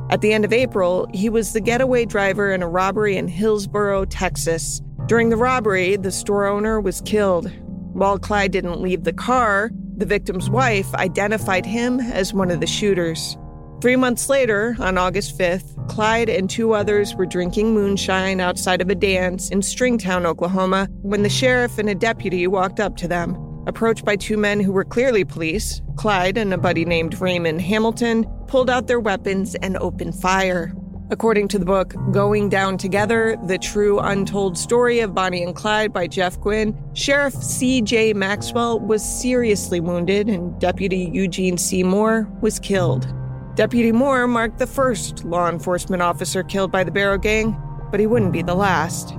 At 0.09 0.21
the 0.21 0.33
end 0.33 0.43
of 0.43 0.51
April, 0.51 1.07
he 1.13 1.29
was 1.29 1.53
the 1.53 1.61
getaway 1.61 2.05
driver 2.05 2.51
in 2.51 2.63
a 2.63 2.67
robbery 2.67 3.15
in 3.15 3.27
Hillsboro, 3.27 4.05
Texas. 4.05 4.81
During 5.05 5.29
the 5.29 5.37
robbery, 5.37 5.97
the 5.97 6.11
store 6.11 6.47
owner 6.47 6.81
was 6.81 7.01
killed, 7.01 7.51
while 7.93 8.17
Clyde 8.17 8.51
didn't 8.51 8.81
leave 8.81 9.03
the 9.03 9.13
car, 9.13 9.69
the 9.97 10.05
victim's 10.05 10.49
wife 10.49 10.93
identified 10.95 11.65
him 11.65 11.99
as 11.99 12.33
one 12.33 12.49
of 12.49 12.59
the 12.59 12.67
shooters. 12.67 13.37
Three 13.81 13.95
months 13.95 14.29
later, 14.29 14.75
on 14.79 14.97
August 14.97 15.37
5th, 15.37 15.87
Clyde 15.89 16.29
and 16.29 16.49
two 16.49 16.73
others 16.73 17.15
were 17.15 17.25
drinking 17.25 17.73
moonshine 17.73 18.39
outside 18.39 18.81
of 18.81 18.89
a 18.89 18.95
dance 18.95 19.49
in 19.49 19.61
Stringtown, 19.61 20.25
Oklahoma, 20.25 20.87
when 21.01 21.23
the 21.23 21.29
sheriff 21.29 21.77
and 21.77 21.89
a 21.89 21.95
deputy 21.95 22.47
walked 22.47 22.79
up 22.79 22.97
to 22.97 23.07
them. 23.07 23.49
Approached 23.67 24.05
by 24.05 24.15
two 24.15 24.37
men 24.37 24.59
who 24.59 24.71
were 24.71 24.85
clearly 24.85 25.23
police, 25.23 25.81
Clyde 25.95 26.37
and 26.37 26.53
a 26.53 26.57
buddy 26.57 26.85
named 26.85 27.19
Raymond 27.19 27.61
Hamilton 27.61 28.25
pulled 28.47 28.69
out 28.69 28.87
their 28.87 28.99
weapons 28.99 29.55
and 29.55 29.77
opened 29.77 30.15
fire. 30.15 30.73
According 31.11 31.47
to 31.49 31.59
the 31.59 31.65
book 31.65 31.95
Going 32.11 32.49
Down 32.49 32.77
Together 32.77 33.35
The 33.47 33.57
True 33.57 33.99
Untold 33.99 34.57
Story 34.57 34.99
of 34.99 35.15
Bonnie 35.15 35.43
and 35.43 35.55
Clyde 35.55 35.91
by 35.91 36.07
Jeff 36.07 36.39
Guinn, 36.41 36.77
Sheriff 36.93 37.33
C.J. 37.33 38.13
Maxwell 38.13 38.79
was 38.79 39.03
seriously 39.03 39.79
wounded 39.79 40.29
and 40.29 40.59
Deputy 40.61 41.09
Eugene 41.11 41.57
C. 41.57 41.81
Moore 41.83 42.29
was 42.41 42.59
killed. 42.59 43.13
Deputy 43.55 43.91
Moore 43.91 44.27
marked 44.27 44.59
the 44.59 44.67
first 44.67 45.25
law 45.25 45.49
enforcement 45.49 46.01
officer 46.01 46.43
killed 46.43 46.71
by 46.71 46.83
the 46.83 46.91
Barrow 46.91 47.17
Gang, 47.17 47.59
but 47.91 47.99
he 47.99 48.07
wouldn't 48.07 48.31
be 48.31 48.43
the 48.43 48.55
last. 48.55 49.15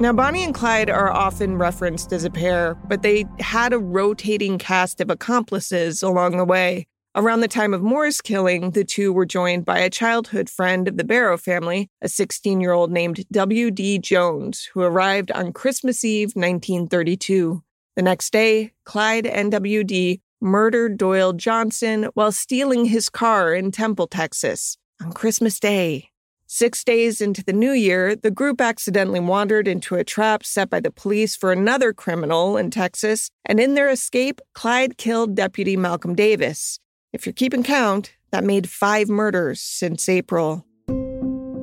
Now, 0.00 0.12
Bonnie 0.12 0.44
and 0.44 0.54
Clyde 0.54 0.90
are 0.90 1.10
often 1.10 1.58
referenced 1.58 2.12
as 2.12 2.22
a 2.22 2.30
pair, 2.30 2.76
but 2.86 3.02
they 3.02 3.24
had 3.40 3.72
a 3.72 3.80
rotating 3.80 4.56
cast 4.56 5.00
of 5.00 5.10
accomplices 5.10 6.04
along 6.04 6.36
the 6.36 6.44
way. 6.44 6.86
Around 7.16 7.40
the 7.40 7.48
time 7.48 7.74
of 7.74 7.82
Moore's 7.82 8.20
killing, 8.20 8.70
the 8.70 8.84
two 8.84 9.12
were 9.12 9.26
joined 9.26 9.64
by 9.64 9.80
a 9.80 9.90
childhood 9.90 10.48
friend 10.48 10.86
of 10.86 10.98
the 10.98 11.04
Barrow 11.04 11.36
family, 11.36 11.90
a 12.00 12.08
16 12.08 12.60
year 12.60 12.70
old 12.70 12.92
named 12.92 13.24
W.D. 13.32 13.98
Jones, 13.98 14.70
who 14.72 14.82
arrived 14.82 15.32
on 15.32 15.52
Christmas 15.52 16.04
Eve 16.04 16.28
1932. 16.36 17.64
The 17.96 18.02
next 18.02 18.32
day, 18.32 18.74
Clyde 18.84 19.26
and 19.26 19.50
W.D. 19.50 20.20
murdered 20.40 20.96
Doyle 20.96 21.32
Johnson 21.32 22.04
while 22.14 22.30
stealing 22.30 22.84
his 22.84 23.08
car 23.08 23.52
in 23.52 23.72
Temple, 23.72 24.06
Texas, 24.06 24.76
on 25.02 25.12
Christmas 25.12 25.58
Day. 25.58 26.10
Six 26.50 26.82
days 26.82 27.20
into 27.20 27.44
the 27.44 27.52
new 27.52 27.72
year, 27.72 28.16
the 28.16 28.30
group 28.30 28.58
accidentally 28.58 29.20
wandered 29.20 29.68
into 29.68 29.96
a 29.96 30.02
trap 30.02 30.42
set 30.42 30.70
by 30.70 30.80
the 30.80 30.90
police 30.90 31.36
for 31.36 31.52
another 31.52 31.92
criminal 31.92 32.56
in 32.56 32.70
Texas, 32.70 33.28
and 33.44 33.60
in 33.60 33.74
their 33.74 33.90
escape, 33.90 34.40
Clyde 34.54 34.96
killed 34.96 35.34
Deputy 35.34 35.76
Malcolm 35.76 36.14
Davis. 36.14 36.78
If 37.12 37.26
you're 37.26 37.34
keeping 37.34 37.62
count, 37.62 38.14
that 38.30 38.44
made 38.44 38.66
five 38.66 39.10
murders 39.10 39.60
since 39.60 40.08
April. 40.08 40.64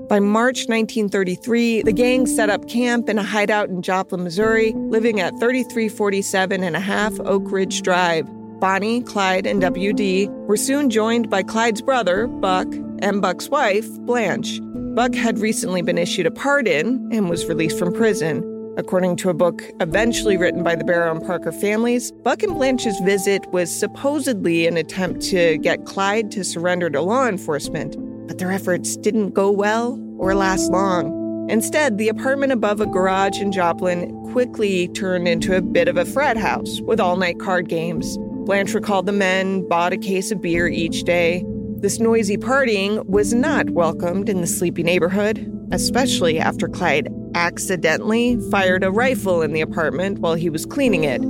By 0.08 0.20
March 0.20 0.68
1933, 0.68 1.82
the 1.82 1.92
gang 1.92 2.28
set 2.28 2.52
up 2.52 2.70
camp 2.70 3.10
in 3.10 3.18
a 3.18 3.24
hideout 3.24 3.70
in 3.70 3.82
Joplin, 3.82 4.24
Missouri, 4.24 4.74
living 4.76 5.20
at 5.20 5.32
3347 5.40 6.64
and 6.64 6.76
a 6.76 6.80
half 6.80 7.20
Oak 7.22 7.52
Ridge 7.52 7.82
Drive. 7.82 8.30
Bonnie, 8.66 9.02
Clyde, 9.02 9.46
and 9.46 9.62
WD 9.62 10.28
were 10.48 10.58
soon 10.58 10.90
joined 10.90 11.30
by 11.30 11.44
Clyde's 11.44 11.84
brother, 11.84 12.26
Buck, 12.26 12.66
and 12.98 13.22
Buck's 13.22 13.48
wife, 13.48 13.88
Blanche. 14.08 14.60
Buck 14.96 15.14
had 15.14 15.38
recently 15.38 15.84
been 15.84 16.00
issued 16.00 16.26
a 16.26 16.32
pardon 16.32 17.08
and 17.12 17.30
was 17.30 17.46
released 17.46 17.78
from 17.78 17.94
prison. 17.94 18.44
According 18.76 19.18
to 19.18 19.30
a 19.30 19.36
book 19.36 19.62
eventually 19.82 20.36
written 20.36 20.64
by 20.64 20.76
the 20.76 20.84
Barrow 20.84 21.16
and 21.16 21.24
Parker 21.24 21.52
families, 21.52 22.12
Buck 22.24 22.42
and 22.42 22.56
Blanche's 22.56 23.00
visit 23.02 23.46
was 23.54 23.70
supposedly 23.70 24.66
an 24.66 24.78
attempt 24.78 25.22
to 25.26 25.60
get 25.60 25.86
Clyde 25.86 26.32
to 26.32 26.44
surrender 26.44 26.90
to 26.90 27.02
law 27.02 27.28
enforcement, 27.28 27.96
but 28.28 28.40
their 28.40 28.52
efforts 28.52 28.98
didn't 28.98 29.36
go 29.36 29.52
well 29.52 30.04
or 30.18 30.34
last 30.34 30.72
long. 30.72 31.48
Instead, 31.52 32.00
the 32.00 32.10
apartment 32.10 32.52
above 32.52 32.82
a 32.82 32.88
garage 32.88 33.40
in 33.40 33.52
Joplin 33.52 34.12
quickly 34.32 34.88
turned 34.88 35.28
into 35.28 35.56
a 35.56 35.62
bit 35.62 35.88
of 35.88 35.98
a 35.98 36.06
frat 36.06 36.36
house 36.36 36.82
with 36.82 37.00
all 37.00 37.16
night 37.16 37.40
card 37.40 37.70
games. 37.70 38.18
Blanche 38.46 38.76
recalled 38.76 39.08
the 39.08 39.12
men 39.12 39.68
bought 39.68 39.92
a 39.92 39.98
case 39.98 40.30
of 40.30 40.40
beer 40.40 40.68
each 40.68 41.02
day. 41.02 41.44
This 41.78 42.00
noisy 42.00 42.38
partying 42.38 43.04
was 43.08 43.34
not 43.34 43.72
welcomed 43.72 44.30
in 44.30 44.40
the 44.40 44.46
sleepy 44.46 44.84
neighborhood, 44.84 45.52
especially 45.72 46.38
after 46.38 46.68
Clyde 46.68 47.12
accidentally 47.34 48.40
fired 48.52 48.84
a 48.84 48.92
rifle 48.92 49.42
in 49.42 49.52
the 49.52 49.62
apartment 49.62 50.20
while 50.20 50.36
he 50.36 50.52
was 50.52 50.64
cleaning 50.64 51.06
it. 51.06 51.22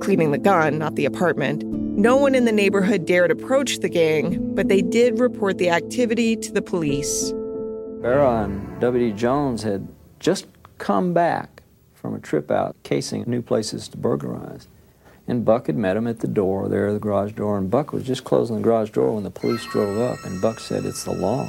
Cleaning 0.00 0.30
the 0.30 0.38
gun, 0.38 0.78
not 0.78 0.94
the 0.96 1.04
apartment. 1.04 1.62
No 1.62 2.16
one 2.16 2.34
in 2.34 2.46
the 2.46 2.52
neighborhood 2.52 3.04
dared 3.04 3.30
approach 3.30 3.80
the 3.80 3.90
gang, 3.90 4.54
but 4.54 4.68
they 4.68 4.80
did 4.80 5.20
report 5.20 5.58
the 5.58 5.68
activity 5.68 6.36
to 6.36 6.52
the 6.52 6.62
police. 6.62 7.32
Barrow 8.00 8.44
and 8.44 8.80
W.D. 8.80 9.12
Jones 9.12 9.62
had 9.62 9.86
just 10.20 10.46
come 10.78 11.12
back 11.12 11.62
from 11.92 12.14
a 12.14 12.18
trip 12.18 12.50
out 12.50 12.74
casing 12.82 13.24
new 13.26 13.42
places 13.42 13.88
to 13.88 13.98
burglarize. 13.98 14.68
And 15.32 15.46
Buck 15.46 15.66
had 15.66 15.78
met 15.78 15.96
him 15.96 16.06
at 16.06 16.18
the 16.18 16.28
door 16.28 16.68
there, 16.68 16.92
the 16.92 16.98
garage 16.98 17.32
door, 17.32 17.56
and 17.56 17.70
Buck 17.70 17.94
was 17.94 18.04
just 18.04 18.22
closing 18.22 18.56
the 18.56 18.62
garage 18.62 18.90
door 18.90 19.14
when 19.14 19.24
the 19.24 19.30
police 19.30 19.64
drove 19.64 19.98
up, 19.98 20.22
and 20.26 20.42
Buck 20.42 20.60
said, 20.60 20.84
It's 20.84 21.04
the 21.04 21.12
law. 21.12 21.46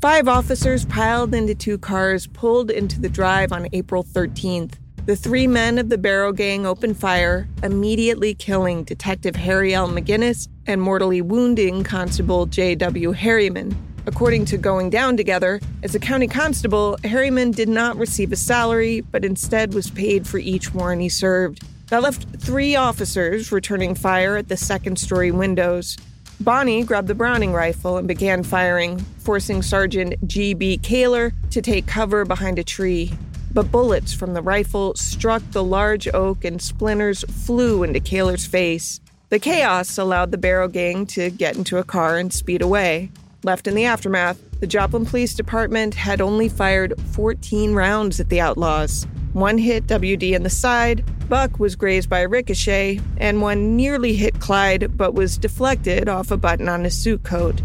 Five 0.00 0.26
officers 0.26 0.84
piled 0.86 1.32
into 1.32 1.54
two 1.54 1.78
cars 1.78 2.26
pulled 2.26 2.72
into 2.72 3.00
the 3.00 3.08
drive 3.08 3.52
on 3.52 3.68
April 3.72 4.02
13th. 4.02 4.74
The 5.06 5.14
three 5.14 5.46
men 5.46 5.78
of 5.78 5.88
the 5.88 5.98
Barrow 5.98 6.32
Gang 6.32 6.66
opened 6.66 6.98
fire, 6.98 7.48
immediately 7.62 8.34
killing 8.34 8.82
Detective 8.82 9.36
Harry 9.36 9.72
L. 9.72 9.88
McGinnis 9.88 10.48
and 10.66 10.82
mortally 10.82 11.22
wounding 11.22 11.84
Constable 11.84 12.46
J.W. 12.46 13.12
Harriman. 13.12 13.87
According 14.08 14.46
to 14.46 14.56
Going 14.56 14.88
Down 14.88 15.18
Together, 15.18 15.60
as 15.82 15.94
a 15.94 15.98
county 15.98 16.26
constable, 16.26 16.96
Harriman 17.04 17.50
did 17.50 17.68
not 17.68 17.98
receive 17.98 18.32
a 18.32 18.36
salary, 18.36 19.02
but 19.02 19.22
instead 19.22 19.74
was 19.74 19.90
paid 19.90 20.26
for 20.26 20.38
each 20.38 20.72
warrant 20.72 21.02
he 21.02 21.10
served. 21.10 21.62
That 21.88 22.02
left 22.02 22.24
three 22.38 22.74
officers 22.74 23.52
returning 23.52 23.94
fire 23.94 24.38
at 24.38 24.48
the 24.48 24.56
second 24.56 24.98
story 24.98 25.30
windows. 25.30 25.98
Bonnie 26.40 26.84
grabbed 26.84 27.08
the 27.08 27.14
Browning 27.14 27.52
rifle 27.52 27.98
and 27.98 28.08
began 28.08 28.42
firing, 28.42 28.98
forcing 29.18 29.60
Sergeant 29.60 30.14
G.B. 30.26 30.78
Kaler 30.78 31.34
to 31.50 31.60
take 31.60 31.86
cover 31.86 32.24
behind 32.24 32.58
a 32.58 32.64
tree. 32.64 33.12
But 33.52 33.70
bullets 33.70 34.14
from 34.14 34.32
the 34.32 34.40
rifle 34.40 34.94
struck 34.94 35.42
the 35.50 35.62
large 35.62 36.08
oak 36.14 36.46
and 36.46 36.62
splinters 36.62 37.24
flew 37.44 37.82
into 37.82 38.00
Kaler's 38.00 38.46
face. 38.46 39.02
The 39.28 39.38
chaos 39.38 39.98
allowed 39.98 40.30
the 40.30 40.38
Barrow 40.38 40.68
Gang 40.68 41.04
to 41.08 41.28
get 41.28 41.56
into 41.56 41.76
a 41.76 41.84
car 41.84 42.16
and 42.16 42.32
speed 42.32 42.62
away. 42.62 43.10
Left 43.44 43.66
in 43.66 43.74
the 43.74 43.84
aftermath, 43.84 44.42
the 44.60 44.66
Joplin 44.66 45.06
Police 45.06 45.34
Department 45.34 45.94
had 45.94 46.20
only 46.20 46.48
fired 46.48 47.00
14 47.12 47.72
rounds 47.72 48.18
at 48.18 48.28
the 48.28 48.40
outlaws. 48.40 49.06
One 49.32 49.58
hit 49.58 49.86
WD 49.86 50.32
in 50.32 50.42
the 50.42 50.50
side, 50.50 51.04
Buck 51.28 51.60
was 51.60 51.76
grazed 51.76 52.08
by 52.08 52.20
a 52.20 52.28
ricochet, 52.28 53.00
and 53.18 53.42
one 53.42 53.76
nearly 53.76 54.14
hit 54.14 54.40
Clyde 54.40 54.96
but 54.96 55.14
was 55.14 55.36
deflected 55.36 56.08
off 56.08 56.30
a 56.30 56.36
button 56.36 56.68
on 56.68 56.84
his 56.84 56.96
suit 56.96 57.22
coat. 57.22 57.60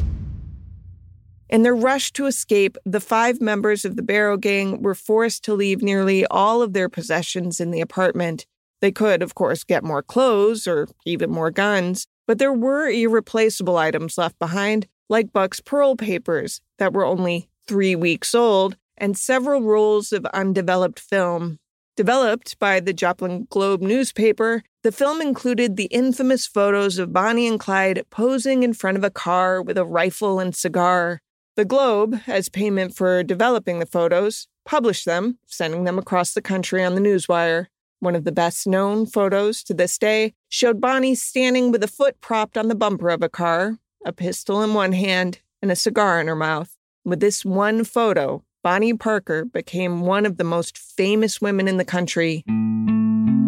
In 1.50 1.64
their 1.64 1.76
rush 1.76 2.12
to 2.14 2.26
escape, 2.26 2.78
the 2.86 3.00
five 3.00 3.40
members 3.40 3.86
of 3.86 3.96
the 3.96 4.02
Barrow 4.02 4.38
Gang 4.38 4.82
were 4.82 4.96
forced 4.96 5.44
to 5.46 5.54
leave 5.54 5.82
nearly 5.82 6.26
all 6.28 6.62
of 6.62 6.74
their 6.74 6.90
possessions 6.90 7.60
in 7.60 7.72
the 7.72 7.82
apartment. 7.82 8.46
They 8.82 8.92
could, 8.92 9.24
of 9.24 9.34
course, 9.34 9.64
get 9.64 9.84
more 9.84 10.04
clothes 10.04 10.68
or 10.68 10.88
even 11.06 11.32
more 11.32 11.52
guns, 11.52 12.06
but 12.28 12.40
there 12.40 12.54
were 12.54 12.90
irreplaceable 12.90 13.78
items 13.78 14.18
left 14.18 14.38
behind, 14.40 14.88
like 15.10 15.34
Buck's 15.34 15.60
parole 15.60 15.96
papers 15.96 16.62
that 16.78 16.94
were 16.94 17.06
only 17.06 17.50
three 17.68 17.96
weeks 17.96 18.34
old 18.34 18.78
and 18.98 19.18
several 19.18 19.62
rolls 19.62 20.12
of 20.12 20.26
undeveloped 20.28 21.00
film. 21.00 21.60
Developed 21.96 22.58
by 22.60 22.80
the 22.80 22.94
Joplin 22.94 23.46
Globe 23.50 23.82
newspaper, 23.82 24.64
The 24.84 24.92
film 24.92 25.22
included 25.22 25.78
the 25.78 25.86
infamous 25.86 26.46
photos 26.46 26.98
of 26.98 27.14
Bonnie 27.14 27.48
and 27.48 27.58
Clyde 27.58 28.04
posing 28.10 28.64
in 28.64 28.74
front 28.74 28.98
of 28.98 29.04
a 29.04 29.10
car 29.10 29.62
with 29.62 29.78
a 29.78 29.86
rifle 29.86 30.40
and 30.40 30.54
cigar. 30.54 31.22
The 31.56 31.64
Globe, 31.64 32.20
as 32.28 32.50
payment 32.50 32.94
for 32.94 33.24
developing 33.24 33.80
the 33.80 33.86
photos, 33.86 34.48
published 34.66 35.06
them, 35.06 35.38
sending 35.46 35.86
them 35.86 35.98
across 35.98 36.34
the 36.34 36.42
country 36.42 36.84
on 36.84 36.96
the 36.96 37.02
newswire. 37.02 37.68
One 38.00 38.16
of 38.16 38.26
the 38.26 38.34
best 38.34 38.68
known 38.68 39.06
photos 39.06 39.64
to 39.64 39.74
this 39.74 39.98
day 39.98 40.34
showed 40.50 40.82
Bonnie 40.82 41.16
standing 41.16 41.72
with 41.72 41.82
a 41.84 41.88
foot 41.88 42.20
propped 42.20 42.58
on 42.58 42.68
the 42.68 42.76
bumper 42.76 43.10
of 43.10 43.24
a 43.24 43.30
car, 43.30 43.78
a 44.06 44.14
pistol 44.14 44.62
in 44.62 44.74
one 44.74 44.92
hand, 44.92 45.40
and 45.62 45.72
a 45.72 45.76
cigar 45.76 46.20
in 46.20 46.28
her 46.28 46.36
mouth. 46.36 46.78
With 47.06 47.20
this 47.20 47.44
one 47.46 47.84
photo, 47.84 48.44
Bonnie 48.64 48.94
Parker 48.94 49.46
became 49.46 50.02
one 50.02 50.26
of 50.26 50.38
the 50.38 50.44
most 50.44 50.78
famous 50.78 51.42
women 51.42 51.68
in 51.68 51.78
the 51.78 51.86
country. 51.86 52.44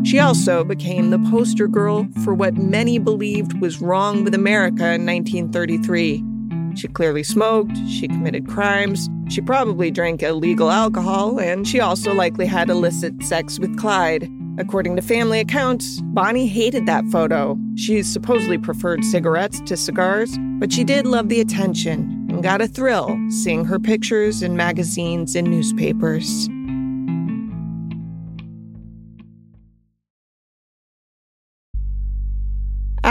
She 0.05 0.19
also 0.19 0.63
became 0.63 1.09
the 1.09 1.29
poster 1.31 1.67
girl 1.67 2.07
for 2.23 2.33
what 2.33 2.55
many 2.55 2.99
believed 2.99 3.59
was 3.59 3.81
wrong 3.81 4.23
with 4.23 4.35
America 4.35 4.93
in 4.93 5.05
1933. 5.05 6.23
She 6.75 6.87
clearly 6.89 7.23
smoked, 7.23 7.77
she 7.89 8.07
committed 8.07 8.47
crimes, 8.47 9.09
she 9.29 9.41
probably 9.41 9.89
drank 9.89 10.21
illegal 10.21 10.69
alcohol, 10.69 11.39
and 11.39 11.67
she 11.67 11.79
also 11.79 12.13
likely 12.13 12.45
had 12.45 12.69
illicit 12.69 13.23
sex 13.23 13.57
with 13.59 13.77
Clyde. 13.79 14.29
According 14.57 14.95
to 14.95 15.01
family 15.01 15.39
accounts, 15.41 15.99
Bonnie 16.01 16.47
hated 16.47 16.85
that 16.85 17.05
photo. 17.11 17.57
She 17.75 18.01
supposedly 18.03 18.57
preferred 18.57 19.03
cigarettes 19.03 19.59
to 19.61 19.75
cigars, 19.75 20.37
but 20.59 20.71
she 20.71 20.85
did 20.85 21.05
love 21.05 21.27
the 21.27 21.41
attention 21.41 22.25
and 22.29 22.41
got 22.41 22.61
a 22.61 22.67
thrill 22.67 23.17
seeing 23.29 23.65
her 23.65 23.79
pictures 23.79 24.41
in 24.41 24.55
magazines 24.55 25.35
and 25.35 25.49
newspapers. 25.49 26.47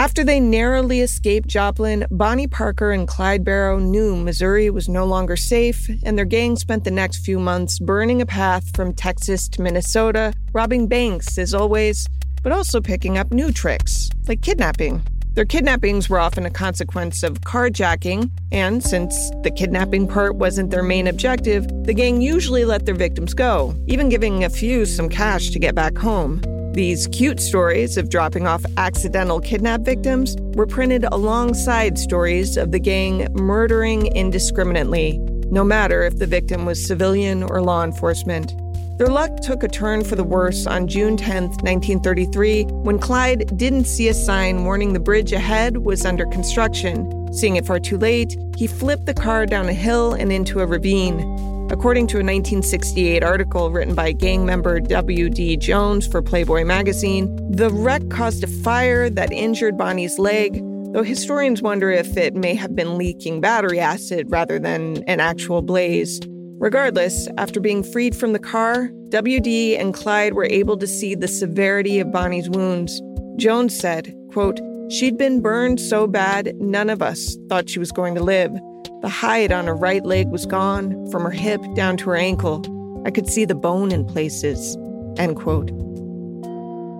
After 0.05 0.23
they 0.23 0.39
narrowly 0.39 1.01
escaped 1.01 1.47
Joplin, 1.47 2.05
Bonnie 2.11 2.45
Parker 2.45 2.91
and 2.91 3.07
Clyde 3.07 3.43
Barrow 3.43 3.79
knew 3.79 4.15
Missouri 4.15 4.69
was 4.69 4.87
no 4.87 5.03
longer 5.03 5.35
safe, 5.35 5.89
and 6.03 6.15
their 6.15 6.25
gang 6.25 6.57
spent 6.57 6.83
the 6.83 6.91
next 6.91 7.25
few 7.25 7.39
months 7.39 7.79
burning 7.79 8.21
a 8.21 8.25
path 8.27 8.69
from 8.75 8.93
Texas 8.93 9.49
to 9.49 9.63
Minnesota, 9.63 10.31
robbing 10.53 10.87
banks 10.87 11.39
as 11.39 11.55
always, 11.55 12.05
but 12.43 12.51
also 12.51 12.79
picking 12.81 13.17
up 13.17 13.33
new 13.33 13.51
tricks, 13.51 14.11
like 14.27 14.43
kidnapping. 14.43 15.01
Their 15.33 15.43
kidnappings 15.43 16.07
were 16.07 16.19
often 16.19 16.45
a 16.45 16.51
consequence 16.51 17.23
of 17.23 17.41
carjacking, 17.41 18.29
and 18.51 18.83
since 18.83 19.31
the 19.41 19.49
kidnapping 19.49 20.07
part 20.07 20.35
wasn't 20.35 20.69
their 20.69 20.83
main 20.83 21.07
objective, 21.07 21.65
the 21.83 21.95
gang 21.95 22.21
usually 22.21 22.63
let 22.63 22.85
their 22.85 22.93
victims 22.93 23.33
go, 23.33 23.73
even 23.87 24.09
giving 24.09 24.43
a 24.43 24.51
few 24.51 24.85
some 24.85 25.09
cash 25.09 25.49
to 25.49 25.57
get 25.57 25.73
back 25.73 25.97
home. 25.97 26.43
These 26.75 27.07
cute 27.07 27.39
stories 27.39 27.95
of 27.95 28.09
dropping 28.09 28.47
off 28.47 28.65
accidental 28.75 29.39
kidnap 29.39 29.79
victims 29.83 30.35
were 30.55 30.67
printed 30.67 31.05
alongside 31.05 31.97
stories 31.97 32.57
of 32.57 32.73
the 32.73 32.79
gang 32.79 33.29
murdering 33.31 34.07
indiscriminately, 34.07 35.17
no 35.49 35.63
matter 35.63 36.03
if 36.03 36.17
the 36.17 36.27
victim 36.27 36.65
was 36.65 36.85
civilian 36.85 37.43
or 37.43 37.61
law 37.61 37.85
enforcement. 37.85 38.53
Their 38.97 39.07
luck 39.07 39.39
took 39.41 39.63
a 39.63 39.69
turn 39.69 40.03
for 40.03 40.17
the 40.17 40.25
worse 40.25 40.67
on 40.67 40.89
June 40.89 41.15
10, 41.15 41.43
1933, 41.43 42.63
when 42.63 42.99
Clyde 42.99 43.57
didn't 43.57 43.85
see 43.85 44.09
a 44.09 44.13
sign 44.13 44.65
warning 44.65 44.91
the 44.91 44.99
bridge 44.99 45.31
ahead 45.31 45.77
was 45.77 46.05
under 46.05 46.25
construction. 46.25 47.31
Seeing 47.31 47.55
it 47.55 47.65
far 47.65 47.79
too 47.79 47.97
late, 47.97 48.35
he 48.57 48.67
flipped 48.67 49.05
the 49.05 49.13
car 49.13 49.45
down 49.45 49.69
a 49.69 49.73
hill 49.73 50.11
and 50.11 50.29
into 50.29 50.59
a 50.59 50.65
ravine. 50.65 51.54
According 51.71 52.05
to 52.07 52.17
a 52.17 52.21
1968 52.21 53.23
article 53.23 53.71
written 53.71 53.95
by 53.95 54.11
gang 54.11 54.45
member 54.45 54.79
W.D. 54.79 55.57
Jones 55.57 56.05
for 56.05 56.21
Playboy 56.21 56.63
magazine, 56.63 57.35
the 57.51 57.71
wreck 57.71 58.07
caused 58.11 58.43
a 58.43 58.47
fire 58.47 59.09
that 59.09 59.33
injured 59.33 59.75
Bonnie's 59.75 60.19
leg, 60.19 60.61
though 60.93 61.01
historians 61.01 61.63
wonder 61.63 61.89
if 61.89 62.17
it 62.17 62.35
may 62.35 62.53
have 62.53 62.75
been 62.75 62.99
leaking 62.99 63.41
battery 63.41 63.79
acid 63.79 64.27
rather 64.29 64.59
than 64.59 65.03
an 65.07 65.19
actual 65.19 65.63
blaze. 65.63 66.21
Regardless, 66.59 67.27
after 67.39 67.59
being 67.59 67.83
freed 67.83 68.15
from 68.15 68.33
the 68.33 68.39
car, 68.39 68.89
WD 69.09 69.79
and 69.79 69.91
Clyde 69.91 70.35
were 70.35 70.45
able 70.45 70.77
to 70.77 70.85
see 70.85 71.15
the 71.15 71.27
severity 71.27 71.99
of 71.99 72.11
Bonnie's 72.11 72.49
wounds. 72.49 73.01
Jones 73.37 73.75
said, 73.75 74.15
quote, 74.31 74.59
She'd 74.91 75.17
been 75.17 75.41
burned 75.41 75.81
so 75.81 76.05
bad, 76.05 76.55
none 76.57 76.91
of 76.91 77.01
us 77.01 77.35
thought 77.49 77.71
she 77.71 77.79
was 77.79 77.91
going 77.91 78.13
to 78.13 78.23
live. 78.23 78.55
The 79.01 79.09
hide 79.09 79.51
on 79.51 79.67
her 79.67 79.75
right 79.75 80.05
leg 80.05 80.29
was 80.29 80.45
gone, 80.45 81.09
from 81.11 81.23
her 81.23 81.31
hip 81.31 81.61
down 81.75 81.97
to 81.97 82.09
her 82.09 82.15
ankle. 82.15 82.63
I 83.05 83.11
could 83.11 83.27
see 83.27 83.45
the 83.45 83.55
bone 83.55 83.91
in 83.91 84.05
places. 84.05 84.77
End 85.17 85.35
quote. 85.35 85.71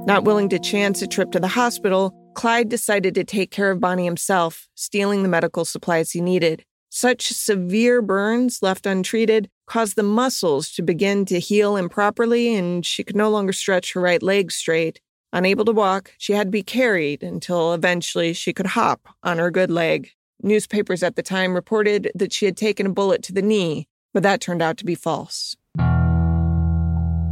Not 0.06 0.24
willing 0.24 0.50
to 0.50 0.60
chance 0.60 1.02
a 1.02 1.08
trip 1.08 1.32
to 1.32 1.40
the 1.40 1.48
hospital, 1.48 2.14
Clyde 2.36 2.70
decided 2.70 3.16
to 3.16 3.24
take 3.24 3.50
care 3.50 3.72
of 3.72 3.80
Bonnie 3.80 4.06
himself, 4.06 4.68
stealing 4.76 5.24
the 5.24 5.30
medical 5.30 5.66
supplies 5.66 6.12
he 6.12 6.22
needed. 6.22 6.64
Such 6.90 7.30
severe 7.30 8.02
burns 8.02 8.62
left 8.62 8.86
untreated 8.86 9.50
caused 9.66 9.96
the 9.96 10.04
muscles 10.04 10.72
to 10.74 10.84
begin 10.84 11.26
to 11.26 11.40
heal 11.40 11.76
improperly, 11.76 12.54
and 12.54 12.86
she 12.86 13.04
could 13.04 13.16
no 13.16 13.30
longer 13.30 13.52
stretch 13.52 13.94
her 13.94 14.02
right 14.02 14.22
leg 14.22 14.52
straight. 14.52 15.02
Unable 15.34 15.66
to 15.66 15.72
walk, 15.72 16.14
she 16.18 16.34
had 16.34 16.48
to 16.48 16.52
be 16.52 16.64
carried 16.64 17.24
until 17.24 17.74
eventually 17.74 18.32
she 18.32 18.54
could 18.54 18.68
hop 18.68 19.10
on 19.24 19.38
her 19.38 19.50
good 19.50 19.72
leg. 19.72 20.12
Newspapers 20.46 21.02
at 21.02 21.16
the 21.16 21.24
time 21.24 21.56
reported 21.56 22.12
that 22.14 22.32
she 22.32 22.46
had 22.46 22.56
taken 22.56 22.86
a 22.86 22.92
bullet 22.92 23.24
to 23.24 23.34
the 23.34 23.42
knee, 23.42 23.88
but 24.14 24.22
that 24.22 24.40
turned 24.40 24.62
out 24.62 24.78
to 24.78 24.86
be 24.86 24.94
false. 24.94 25.58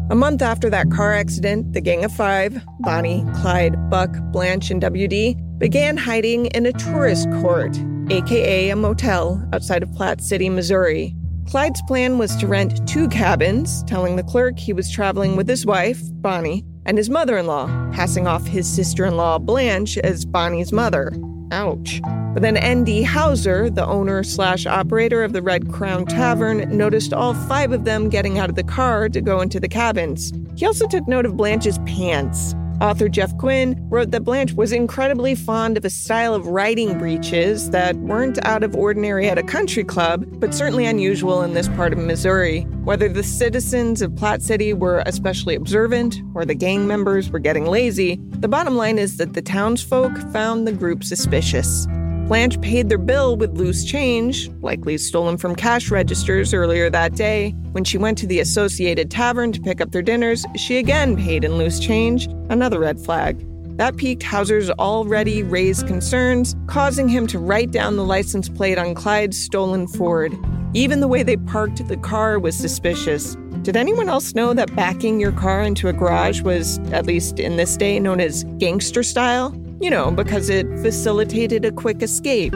A 0.10 0.16
month 0.16 0.42
after 0.42 0.68
that 0.72 0.90
car 0.90 1.14
accident, 1.14 1.74
the 1.74 1.80
Gang 1.80 2.04
of 2.04 2.12
Five, 2.12 2.60
Bonnie, 2.80 3.24
Clyde, 3.36 3.92
Buck, 3.92 4.10
Blanche, 4.32 4.72
and 4.72 4.82
WD, 4.82 5.60
began 5.60 5.96
hiding 5.96 6.48
in 6.48 6.66
a 6.66 6.74
tourist 6.74 7.30
court, 7.34 7.78
aka 8.10 8.72
a 8.72 8.76
motel 8.76 9.48
outside 9.54 9.84
of 9.84 9.94
Platte 9.94 10.20
City, 10.20 10.50
Missouri. 10.50 11.16
Clyde's 11.48 11.84
plan 11.84 12.18
was 12.18 12.36
to 12.38 12.48
rent 12.48 12.88
two 12.88 13.08
cabins, 13.10 13.84
telling 13.84 14.16
the 14.16 14.24
clerk 14.24 14.58
he 14.58 14.74
was 14.74 14.92
traveling 14.92 15.36
with 15.36 15.48
his 15.48 15.68
wife, 15.68 16.02
Bonnie, 16.14 16.66
and 16.88 16.98
his 16.98 17.12
mother 17.12 17.38
in 17.38 17.46
law, 17.46 17.68
passing 17.92 18.26
off 18.26 18.48
his 18.48 18.68
sister 18.68 19.06
in 19.06 19.18
law, 19.18 19.38
Blanche, 19.38 20.00
as 20.00 20.26
Bonnie's 20.26 20.74
mother. 20.74 21.14
Ouch. 21.54 22.02
But 22.34 22.42
then 22.42 22.58
N.D. 22.58 23.04
Houser, 23.04 23.70
the 23.70 23.86
owner 23.86 24.24
slash 24.24 24.66
operator 24.66 25.24
of 25.24 25.34
the 25.34 25.42
Red 25.42 25.72
Crown 25.72 26.06
Tavern, 26.06 26.76
noticed 26.76 27.14
all 27.14 27.36
five 27.36 27.72
of 27.72 27.86
them 27.86 28.10
getting 28.10 28.40
out 28.40 28.50
of 28.50 28.56
the 28.56 28.64
car 28.64 29.08
to 29.08 29.22
go 29.22 29.40
into 29.40 29.60
the 29.60 29.68
cabins. 29.68 30.34
He 30.56 30.66
also 30.66 30.88
took 30.88 31.08
note 31.08 31.28
of 31.28 31.38
Blanche's 31.38 31.78
pants. 31.86 32.56
Author 32.82 33.08
Jeff 33.08 33.32
Guinn 33.38 33.76
wrote 33.90 34.12
that 34.12 34.24
Blanche 34.24 34.54
was 34.54 34.72
incredibly 34.72 35.36
fond 35.36 35.78
of 35.78 35.86
a 35.86 35.90
style 35.90 36.34
of 36.34 36.48
riding 36.48 36.98
breeches 36.98 37.70
that 37.70 37.96
weren't 37.98 38.44
out 38.46 38.64
of 38.64 38.76
ordinary 38.76 39.30
at 39.30 39.38
a 39.38 39.44
country 39.44 39.84
club, 39.84 40.26
but 40.40 40.54
certainly 40.54 40.86
unusual 40.86 41.42
in 41.42 41.54
this 41.54 41.68
part 41.70 41.94
of 41.94 42.00
Missouri. 42.00 42.62
Whether 42.84 43.08
the 43.08 43.24
citizens 43.24 44.02
of 44.02 44.16
Platte 44.16 44.42
City 44.42 44.74
were 44.74 45.04
especially 45.06 45.56
observant 45.56 46.18
or 46.34 46.46
the 46.46 46.56
gang 46.56 46.88
members 46.88 47.30
were 47.30 47.40
getting 47.40 47.66
lazy, 47.66 48.20
the 48.40 48.48
bottom 48.48 48.76
line 48.76 48.98
is 48.98 49.18
that 49.18 49.34
the 49.34 49.42
townsfolk 49.42 50.18
found 50.32 50.68
the 50.68 50.74
group 50.74 51.04
suspicious. 51.04 51.88
Blanche 52.28 52.60
paid 52.62 52.88
their 52.88 52.98
bill 52.98 53.36
with 53.36 53.58
loose 53.58 53.84
change, 53.84 54.50
likely 54.62 54.98
stolen 54.98 55.38
from 55.38 55.56
cash 55.56 55.92
registers 55.92 56.54
earlier 56.54 56.90
that 56.90 57.16
day. 57.16 57.52
When 57.74 57.84
she 57.84 57.98
went 57.98 58.18
to 58.20 58.28
the 58.28 58.40
Associated 58.40 59.12
Tavern 59.12 59.52
to 59.52 59.62
pick 59.62 59.82
up 59.82 59.92
their 59.92 60.02
dinners, 60.02 60.46
she 60.56 60.78
again 60.78 61.18
paid 61.18 61.44
in 61.44 61.58
loose 61.58 61.80
change, 61.80 62.28
another 62.50 62.80
red 62.80 62.98
flag. 62.98 63.46
That 63.78 63.98
piqued 63.98 64.24
Houser's 64.24 64.70
already 64.70 65.44
raised 65.44 65.86
concerns, 65.86 66.56
causing 66.68 67.10
him 67.10 67.28
to 67.28 67.40
write 67.40 67.72
down 67.72 67.98
the 67.98 68.06
license 68.06 68.48
plate 68.48 68.78
on 68.78 68.96
Clyde's 68.96 69.38
stolen 69.38 69.86
Ford. 69.88 70.34
Even 70.74 71.02
the 71.02 71.10
way 71.10 71.24
they 71.24 71.38
parked 71.38 71.86
the 71.88 71.98
car 71.98 72.40
was 72.40 72.56
suspicious. 72.56 73.36
Did 73.64 73.76
anyone 73.76 74.08
else 74.08 74.34
know 74.34 74.54
that 74.54 74.76
backing 74.76 75.20
your 75.20 75.34
car 75.34 75.62
into 75.62 75.90
a 75.90 75.94
garage 75.94 76.42
was, 76.42 76.80
at 76.92 77.06
least 77.06 77.40
in 77.40 77.58
this 77.58 77.76
day, 77.76 78.00
known 78.00 78.22
as 78.22 78.46
gangster 78.60 79.04
style? 79.04 79.52
You 79.80 79.90
know, 79.90 80.12
because 80.12 80.50
it 80.50 80.68
facilitated 80.80 81.66
a 81.66 81.72
quick 81.72 82.02
escape. 82.02 82.54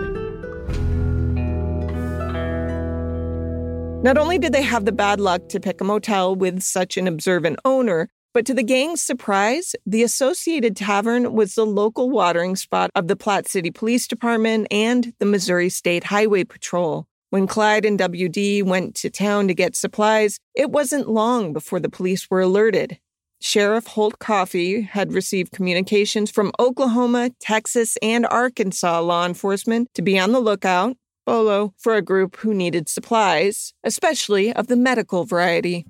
Not 4.04 4.18
only 4.18 4.38
did 4.38 4.54
they 4.54 4.62
have 4.62 4.86
the 4.86 4.92
bad 4.92 5.20
luck 5.20 5.50
to 5.50 5.60
pick 5.60 5.82
a 5.82 5.84
motel 5.84 6.36
with 6.36 6.62
such 6.62 6.98
an 6.98 7.08
observant 7.08 7.60
owner, 7.66 8.10
but 8.34 8.46
to 8.46 8.54
the 8.54 8.64
gang's 8.64 9.02
surprise, 9.02 9.76
the 9.86 10.04
Associated 10.04 10.78
Tavern 10.78 11.34
was 11.34 11.56
the 11.56 11.66
local 11.66 12.10
watering 12.10 12.56
spot 12.56 12.92
of 12.94 13.08
the 13.08 13.16
Platte 13.16 13.48
City 13.48 13.72
Police 13.72 14.08
Department 14.08 14.68
and 14.70 15.14
the 15.18 15.26
Missouri 15.26 15.70
State 15.70 16.04
Highway 16.04 16.44
Patrol. 16.44 17.08
When 17.32 17.48
Clyde 17.48 17.84
and 17.84 18.00
WD 18.00 18.64
went 18.64 18.96
to 18.96 19.10
town 19.10 19.48
to 19.48 19.54
get 19.54 19.76
supplies, 19.76 20.40
it 20.56 20.70
wasn't 20.70 21.10
long 21.10 21.52
before 21.52 21.80
the 21.80 21.90
police 21.90 22.30
were 22.30 22.42
alerted. 22.42 23.00
Sheriff 23.40 23.88
Holt 23.88 24.20
Coffey 24.20 24.82
had 24.82 25.14
received 25.14 25.52
communications 25.52 26.32
from 26.32 26.52
Oklahoma, 26.60 27.32
Texas, 27.40 27.98
and 28.02 28.26
Arkansas 28.26 29.00
law 29.02 29.26
enforcement 29.26 29.94
to 29.94 30.02
be 30.02 30.18
on 30.18 30.32
the 30.32 30.40
lookout, 30.40 30.98
BOLO, 31.26 31.74
for 31.78 31.96
a 31.96 32.02
group 32.02 32.38
who 32.38 32.54
needed 32.54 32.90
supplies, 32.90 33.74
especially 33.84 34.52
of 34.54 34.68
the 34.68 34.76
medical 34.76 35.24
variety. 35.24 35.86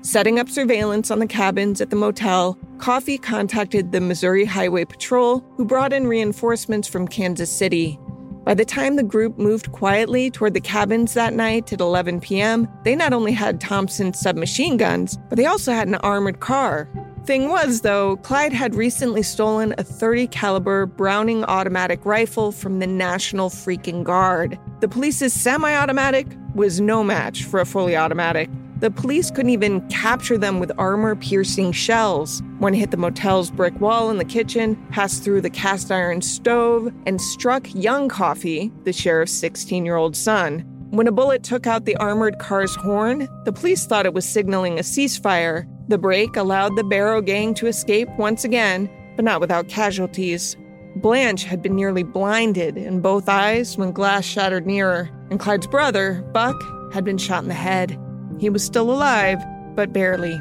Setting 0.00 0.38
up 0.38 0.48
surveillance 0.48 1.10
on 1.10 1.18
the 1.18 1.26
cabins 1.26 1.80
at 1.80 1.90
the 1.90 1.96
motel, 1.96 2.58
Coffey 2.78 3.18
contacted 3.18 3.92
the 3.92 4.00
Missouri 4.00 4.44
Highway 4.44 4.84
Patrol, 4.84 5.44
who 5.56 5.64
brought 5.64 5.92
in 5.92 6.06
reinforcements 6.06 6.88
from 6.88 7.08
Kansas 7.08 7.50
City. 7.50 7.98
By 8.44 8.52
the 8.52 8.64
time 8.66 8.96
the 8.96 9.02
group 9.02 9.38
moved 9.38 9.72
quietly 9.72 10.30
toward 10.30 10.52
the 10.52 10.60
cabins 10.60 11.14
that 11.14 11.32
night 11.32 11.72
at 11.72 11.80
11 11.80 12.20
p.m., 12.20 12.68
they 12.84 12.94
not 12.94 13.14
only 13.14 13.32
had 13.32 13.58
Thompson 13.58 14.12
submachine 14.12 14.76
guns, 14.76 15.18
but 15.30 15.36
they 15.36 15.46
also 15.46 15.72
had 15.72 15.88
an 15.88 15.94
armored 15.96 16.40
car. 16.40 16.86
Thing 17.24 17.48
was, 17.48 17.80
though, 17.80 18.18
Clyde 18.18 18.52
had 18.52 18.74
recently 18.74 19.22
stolen 19.22 19.74
a 19.78 19.82
30 19.82 20.26
caliber 20.26 20.84
Browning 20.84 21.42
automatic 21.44 22.04
rifle 22.04 22.52
from 22.52 22.80
the 22.80 22.86
National 22.86 23.48
Freaking 23.48 24.04
Guard. 24.04 24.58
The 24.80 24.88
police's 24.88 25.32
semi-automatic 25.32 26.26
was 26.54 26.82
no 26.82 27.02
match 27.02 27.44
for 27.44 27.60
a 27.60 27.66
fully 27.66 27.96
automatic. 27.96 28.50
The 28.84 28.90
police 28.90 29.30
couldn't 29.30 29.48
even 29.48 29.80
capture 29.88 30.36
them 30.36 30.60
with 30.60 30.70
armor 30.76 31.16
piercing 31.16 31.72
shells. 31.72 32.42
One 32.58 32.74
hit 32.74 32.90
the 32.90 32.98
motel's 32.98 33.50
brick 33.50 33.80
wall 33.80 34.10
in 34.10 34.18
the 34.18 34.26
kitchen, 34.26 34.76
passed 34.90 35.24
through 35.24 35.40
the 35.40 35.48
cast 35.48 35.90
iron 35.90 36.20
stove, 36.20 36.92
and 37.06 37.18
struck 37.18 37.74
young 37.74 38.10
Coffey, 38.10 38.70
the 38.84 38.92
sheriff's 38.92 39.32
16 39.32 39.86
year 39.86 39.96
old 39.96 40.14
son. 40.14 40.66
When 40.90 41.06
a 41.06 41.12
bullet 41.12 41.42
took 41.42 41.66
out 41.66 41.86
the 41.86 41.96
armored 41.96 42.38
car's 42.38 42.74
horn, 42.74 43.26
the 43.46 43.54
police 43.54 43.86
thought 43.86 44.04
it 44.04 44.12
was 44.12 44.28
signaling 44.28 44.78
a 44.78 44.82
ceasefire. 44.82 45.66
The 45.88 45.96
break 45.96 46.36
allowed 46.36 46.76
the 46.76 46.84
Barrow 46.84 47.22
gang 47.22 47.54
to 47.54 47.66
escape 47.66 48.10
once 48.18 48.44
again, 48.44 48.90
but 49.16 49.24
not 49.24 49.40
without 49.40 49.68
casualties. 49.68 50.58
Blanche 50.96 51.44
had 51.44 51.62
been 51.62 51.74
nearly 51.74 52.02
blinded 52.02 52.76
in 52.76 53.00
both 53.00 53.30
eyes 53.30 53.78
when 53.78 53.92
glass 53.92 54.26
shattered 54.26 54.66
near 54.66 54.90
her, 54.92 55.10
and 55.30 55.40
Clyde's 55.40 55.66
brother, 55.66 56.20
Buck, 56.34 56.62
had 56.92 57.02
been 57.02 57.16
shot 57.16 57.42
in 57.42 57.48
the 57.48 57.54
head. 57.54 57.98
He 58.38 58.50
was 58.50 58.64
still 58.64 58.90
alive, 58.90 59.38
but 59.74 59.92
barely. 59.92 60.40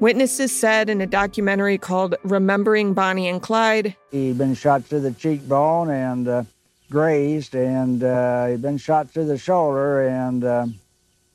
Witnesses 0.00 0.50
said 0.50 0.90
in 0.90 1.00
a 1.00 1.06
documentary 1.06 1.78
called 1.78 2.16
Remembering 2.24 2.92
Bonnie 2.92 3.28
and 3.28 3.40
Clyde 3.40 3.94
He'd 4.10 4.36
been 4.36 4.54
shot 4.54 4.84
through 4.84 5.02
the 5.02 5.12
cheekbone 5.12 5.90
and 5.90 6.26
uh, 6.26 6.42
grazed, 6.90 7.54
and 7.54 8.02
uh, 8.02 8.46
he'd 8.46 8.62
been 8.62 8.78
shot 8.78 9.10
through 9.10 9.26
the 9.26 9.38
shoulder. 9.38 10.06
And 10.08 10.42
uh, 10.42 10.66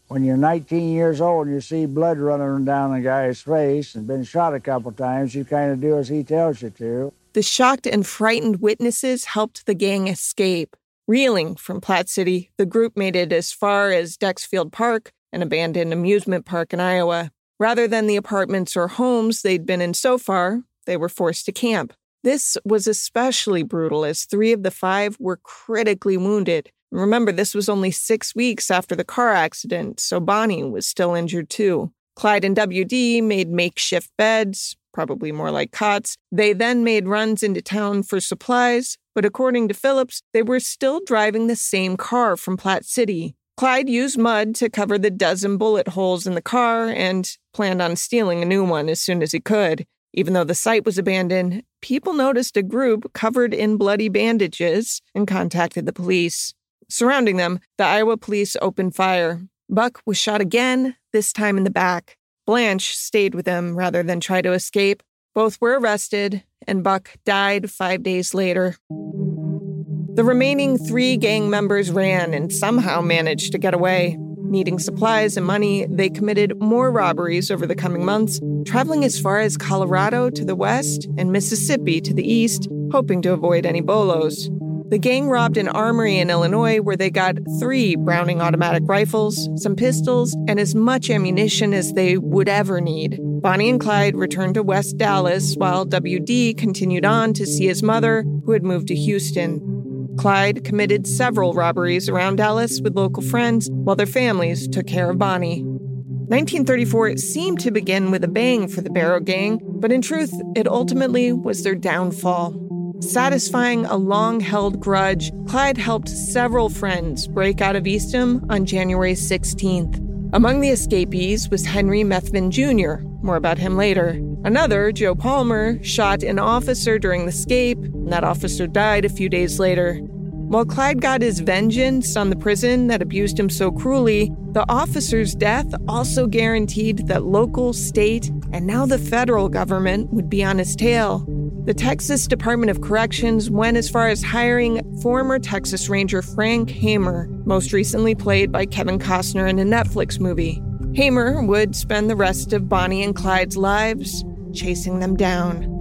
when 0.10 0.24
you're 0.24 0.38
19 0.38 0.92
years 0.92 1.22
old 1.22 1.48
and 1.48 1.56
you 1.56 1.62
see 1.62 1.86
blood 1.86 2.18
running 2.18 2.66
down 2.66 2.94
a 2.94 3.02
guy's 3.02 3.42
face 3.42 3.96
and 3.96 4.06
been 4.06 4.24
shot 4.24 4.54
a 4.54 4.60
couple 4.60 4.92
times, 4.92 5.34
you 5.34 5.46
kind 5.46 5.72
of 5.72 5.80
do 5.80 5.98
as 5.98 6.10
he 6.10 6.24
tells 6.24 6.62
you 6.62 6.70
to. 6.72 7.14
The 7.34 7.42
shocked 7.42 7.88
and 7.88 8.06
frightened 8.06 8.62
witnesses 8.62 9.26
helped 9.26 9.66
the 9.66 9.76
gang 9.76 10.08
escape. 10.08 10.76
Reeling 11.10 11.56
from 11.56 11.80
Platte 11.80 12.10
City, 12.10 12.52
the 12.58 12.66
group 12.66 12.98
made 12.98 13.16
it 13.16 13.32
as 13.32 13.54
far 13.54 13.92
as 13.92 14.18
Dexfield 14.18 14.74
Park, 14.74 15.14
an 15.32 15.42
abandoned 15.42 15.94
amusement 15.94 16.46
park 16.46 16.74
in 16.74 16.82
Iowa. 16.82 17.32
Rather 17.62 17.88
than 17.88 18.08
the 18.08 18.18
apartments 18.18 18.76
or 18.76 18.90
homes 18.90 19.42
they'd 19.42 19.66
been 19.66 19.80
in 19.80 19.94
so 19.94 20.18
far, 20.18 20.64
they 20.86 20.98
were 20.98 21.08
forced 21.08 21.46
to 21.46 21.54
camp. 21.54 21.94
This 22.26 22.58
was 22.66 22.88
especially 22.88 23.64
brutal 23.64 24.04
as 24.04 24.26
three 24.26 24.52
of 24.52 24.64
the 24.64 24.72
five 24.72 25.16
were 25.18 25.38
critically 25.38 26.18
wounded. 26.18 26.72
Remember, 26.92 27.32
this 27.32 27.56
was 27.56 27.70
only 27.70 27.92
six 27.92 28.36
weeks 28.36 28.70
after 28.70 28.94
the 28.94 29.06
car 29.06 29.32
accident, 29.32 30.02
so 30.02 30.20
Bonnie 30.20 30.66
was 30.66 30.86
still 30.86 31.16
injured 31.16 31.50
too. 31.50 31.90
Clyde 32.18 32.44
and 32.44 32.56
WD 32.58 33.24
made 33.24 33.50
makeshift 33.50 34.12
beds, 34.18 34.76
probably 34.98 35.32
more 35.32 35.52
like 35.52 35.72
cots. 35.72 36.18
They 36.32 36.54
then 36.54 36.84
made 36.84 37.08
runs 37.08 37.44
into 37.44 37.62
town 37.62 38.02
for 38.02 38.20
supplies, 38.20 38.98
but 39.14 39.26
according 39.26 39.68
to 39.68 39.76
Phillips, 39.76 40.24
they 40.34 40.42
were 40.42 40.60
still 40.60 41.02
driving 41.06 41.46
the 41.46 41.56
same 41.56 41.98
car 41.98 42.36
from 42.36 42.58
Platte 42.58 42.84
City. 42.84 43.36
Clyde 43.58 43.90
used 43.90 44.18
mud 44.18 44.56
to 44.56 44.72
cover 44.72 44.98
the 44.98 45.12
dozen 45.12 45.58
bullet 45.60 45.90
holes 45.90 46.26
in 46.26 46.34
the 46.34 46.42
car 46.42 46.90
and 46.90 47.38
planned 47.54 47.80
on 47.80 47.96
stealing 47.96 48.42
a 48.42 48.46
new 48.48 48.64
one 48.64 48.90
as 48.90 49.00
soon 49.00 49.22
as 49.22 49.32
he 49.32 49.40
could. 49.40 49.86
Even 50.16 50.34
though 50.34 50.44
the 50.44 50.56
site 50.56 50.84
was 50.84 50.98
abandoned, 50.98 51.62
people 51.84 52.14
noticed 52.14 52.58
a 52.58 52.64
group 52.64 53.14
covered 53.14 53.54
in 53.54 53.78
bloody 53.78 54.10
bandages 54.10 55.04
and 55.14 55.28
contacted 55.28 55.86
the 55.86 55.94
police. 55.94 56.56
Surrounding 56.90 57.38
them, 57.38 57.60
the 57.78 57.84
Iowa 57.84 58.18
police 58.18 58.58
opened 58.64 58.96
fire. 58.96 59.42
Buck 59.70 60.02
was 60.08 60.18
shot 60.18 60.42
again, 60.42 60.96
this 61.14 61.32
time 61.32 61.56
in 61.56 61.66
the 61.66 61.70
back. 61.70 62.18
Blanche 62.48 62.96
stayed 62.96 63.36
with 63.36 63.46
him 63.46 63.76
rather 63.76 64.02
than 64.02 64.22
try 64.22 64.42
to 64.42 64.54
escape. 64.54 65.04
Both 65.36 65.60
were 65.60 65.78
arrested, 65.78 66.44
and 66.66 66.82
Buck 66.82 67.12
died 67.26 67.70
five 67.70 68.02
days 68.02 68.34
later. 68.34 68.78
The 68.90 70.24
remaining 70.24 70.78
three 70.78 71.18
gang 71.18 71.50
members 71.50 71.92
ran 71.92 72.34
and 72.34 72.52
somehow 72.52 73.02
managed 73.02 73.52
to 73.52 73.58
get 73.58 73.74
away. 73.74 74.18
Needing 74.50 74.80
supplies 74.80 75.36
and 75.36 75.46
money, 75.46 75.86
they 75.90 76.10
committed 76.10 76.58
more 76.58 76.90
robberies 76.90 77.52
over 77.52 77.68
the 77.68 77.76
coming 77.76 78.06
months, 78.06 78.40
traveling 78.66 79.04
as 79.04 79.20
far 79.20 79.40
as 79.40 79.58
Colorado 79.58 80.30
to 80.30 80.46
the 80.46 80.56
west 80.56 81.06
and 81.18 81.34
Mississippi 81.34 82.00
to 82.00 82.14
the 82.14 82.28
east, 82.28 82.70
hoping 82.94 83.22
to 83.24 83.34
avoid 83.34 83.66
any 83.66 83.82
bolos. 83.82 84.50
The 84.90 84.98
gang 84.98 85.28
robbed 85.28 85.58
an 85.58 85.68
armory 85.68 86.18
in 86.18 86.30
Illinois 86.30 86.80
where 86.80 86.96
they 86.96 87.10
got 87.10 87.36
three 87.60 87.98
Browning 87.98 88.42
automatic 88.42 88.84
rifles, 88.86 89.50
some 89.62 89.76
pistols, 89.76 90.34
and 90.48 90.62
as 90.62 90.76
much 90.76 91.10
ammunition 91.10 91.74
as 91.74 91.92
they 91.92 92.18
would 92.18 92.48
ever 92.48 92.80
need. 92.80 93.20
Bonnie 93.22 93.70
and 93.70 93.82
Clyde 93.82 94.16
returned 94.16 94.54
to 94.54 94.64
West 94.64 94.98
Dallas 94.98 95.56
while 95.56 95.86
WD 95.86 96.58
continued 96.58 97.04
on 97.04 97.34
to 97.34 97.46
see 97.46 97.68
his 97.68 97.84
mother, 97.84 98.24
who 98.46 98.54
had 98.54 98.64
moved 98.64 98.88
to 98.88 98.96
Houston. 98.96 100.16
Clyde 100.18 100.64
committed 100.64 101.06
several 101.06 101.54
robberies 101.54 102.08
around 102.08 102.38
Dallas 102.38 102.80
with 102.80 102.96
local 102.96 103.24
friends 103.24 103.70
while 103.70 103.98
their 103.98 104.06
families 104.06 104.70
took 104.70 104.88
care 104.88 105.10
of 105.10 105.18
Bonnie. 105.18 105.64
1934 105.64 107.18
seemed 107.18 107.60
to 107.60 107.72
begin 107.72 108.10
with 108.10 108.24
a 108.24 108.30
bang 108.30 108.70
for 108.70 108.80
the 108.80 108.90
Barrow 108.90 109.20
Gang, 109.20 109.60
but 109.64 109.92
in 109.92 110.02
truth, 110.02 110.32
it 110.56 110.66
ultimately 110.66 111.34
was 111.34 111.64
their 111.64 111.76
downfall. 111.76 112.67
Satisfying 113.00 113.86
a 113.86 113.96
long 113.96 114.40
held 114.40 114.80
grudge, 114.80 115.32
Clyde 115.48 115.78
helped 115.78 116.10
several 116.10 116.68
friends 116.68 117.28
break 117.28 117.62
out 117.62 117.76
of 117.76 117.86
Eastham 117.86 118.44
on 118.50 118.66
January 118.66 119.14
16th. 119.14 120.04
Among 120.34 120.62
the 120.62 120.70
escapees 120.70 121.48
was 121.50 121.64
Henry 121.64 122.02
Methvin 122.02 122.50
Jr., 122.50 123.06
more 123.24 123.36
about 123.36 123.60
him 123.60 123.78
later. 123.78 124.20
Another, 124.44 124.92
Joe 124.92 125.14
Palmer, 125.14 125.82
shot 125.84 126.24
an 126.24 126.40
officer 126.40 126.98
during 126.98 127.22
the 127.22 127.30
escape, 127.30 127.78
and 127.78 128.12
that 128.12 128.24
officer 128.24 128.66
died 128.66 129.06
a 129.06 129.10
few 129.10 129.30
days 129.30 129.60
later. 129.60 130.00
While 130.48 130.66
Clyde 130.66 131.00
got 131.00 131.22
his 131.22 131.42
vengeance 131.42 132.16
on 132.16 132.32
the 132.32 132.36
prison 132.36 132.88
that 132.88 133.04
abused 133.04 133.40
him 133.40 133.50
so 133.50 133.70
cruelly, 133.70 134.32
the 134.54 134.66
officer's 134.70 135.36
death 135.36 135.72
also 135.88 136.26
guaranteed 136.26 137.08
that 137.08 137.26
local, 137.26 137.74
state, 137.74 138.32
and 138.52 138.66
now 138.66 138.88
the 138.88 138.98
federal 138.98 139.50
government 139.50 140.12
would 140.14 140.30
be 140.30 140.44
on 140.44 140.58
his 140.58 140.76
tail. 140.76 141.26
The 141.68 141.74
Texas 141.74 142.28
Department 142.28 142.70
of 142.70 142.80
Corrections 142.80 143.50
went 143.50 143.76
as 143.76 143.90
far 143.90 144.08
as 144.08 144.24
hiring 144.24 145.02
former 145.02 145.38
Texas 145.38 145.90
Ranger 145.90 146.22
Frank 146.22 146.70
Hamer, 146.70 147.28
most 147.44 147.74
recently 147.74 148.16
played 148.16 148.54
by 148.54 148.66
Kevin 148.66 148.98
Costner 148.98 149.50
in 149.50 149.60
a 149.60 149.66
Netflix 149.66 150.18
movie. 150.18 150.64
Hamer 150.94 151.44
would 151.44 151.76
spend 151.76 152.10
the 152.10 152.16
rest 152.16 152.54
of 152.54 152.70
Bonnie 152.70 153.04
and 153.04 153.14
Clyde's 153.14 153.58
lives 153.58 154.24
chasing 154.54 155.02
them 155.02 155.18
down. 155.18 155.77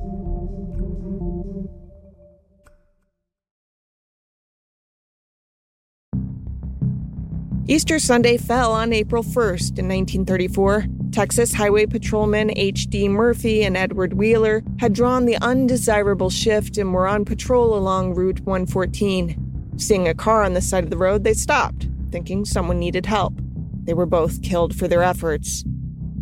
Easter 7.69 7.99
Sunday 7.99 8.37
fell 8.37 8.71
on 8.71 8.93
April 8.93 9.25
1st 9.25 9.81
in 9.81 9.89
1934. 9.89 10.87
Texas 11.11 11.53
Highway 11.53 11.85
Patrolman 11.87 12.57
H.D. 12.57 13.09
Murphy 13.09 13.65
and 13.65 13.77
Edward 13.77 14.13
Wheeler 14.13 14.63
had 14.79 14.93
drawn 14.93 15.27
the 15.27 15.37
undesirable 15.43 16.31
shift 16.31 16.79
and 16.79 16.95
were 16.95 17.09
on 17.09 17.25
patrol 17.25 17.77
along 17.77 18.15
Route 18.15 18.39
114. 18.43 19.75
Seeing 19.79 20.07
a 20.07 20.15
car 20.15 20.45
on 20.45 20.55
the 20.55 20.61
side 20.61 20.85
of 20.85 20.91
the 20.91 20.97
road, 20.97 21.25
they 21.25 21.35
stopped, 21.35 21.89
thinking 22.13 22.45
someone 22.45 22.79
needed 22.79 23.05
help. 23.05 23.35
They 23.83 23.95
were 23.95 24.07
both 24.07 24.43
killed 24.43 24.77
for 24.77 24.87
their 24.87 25.03
efforts. 25.03 25.65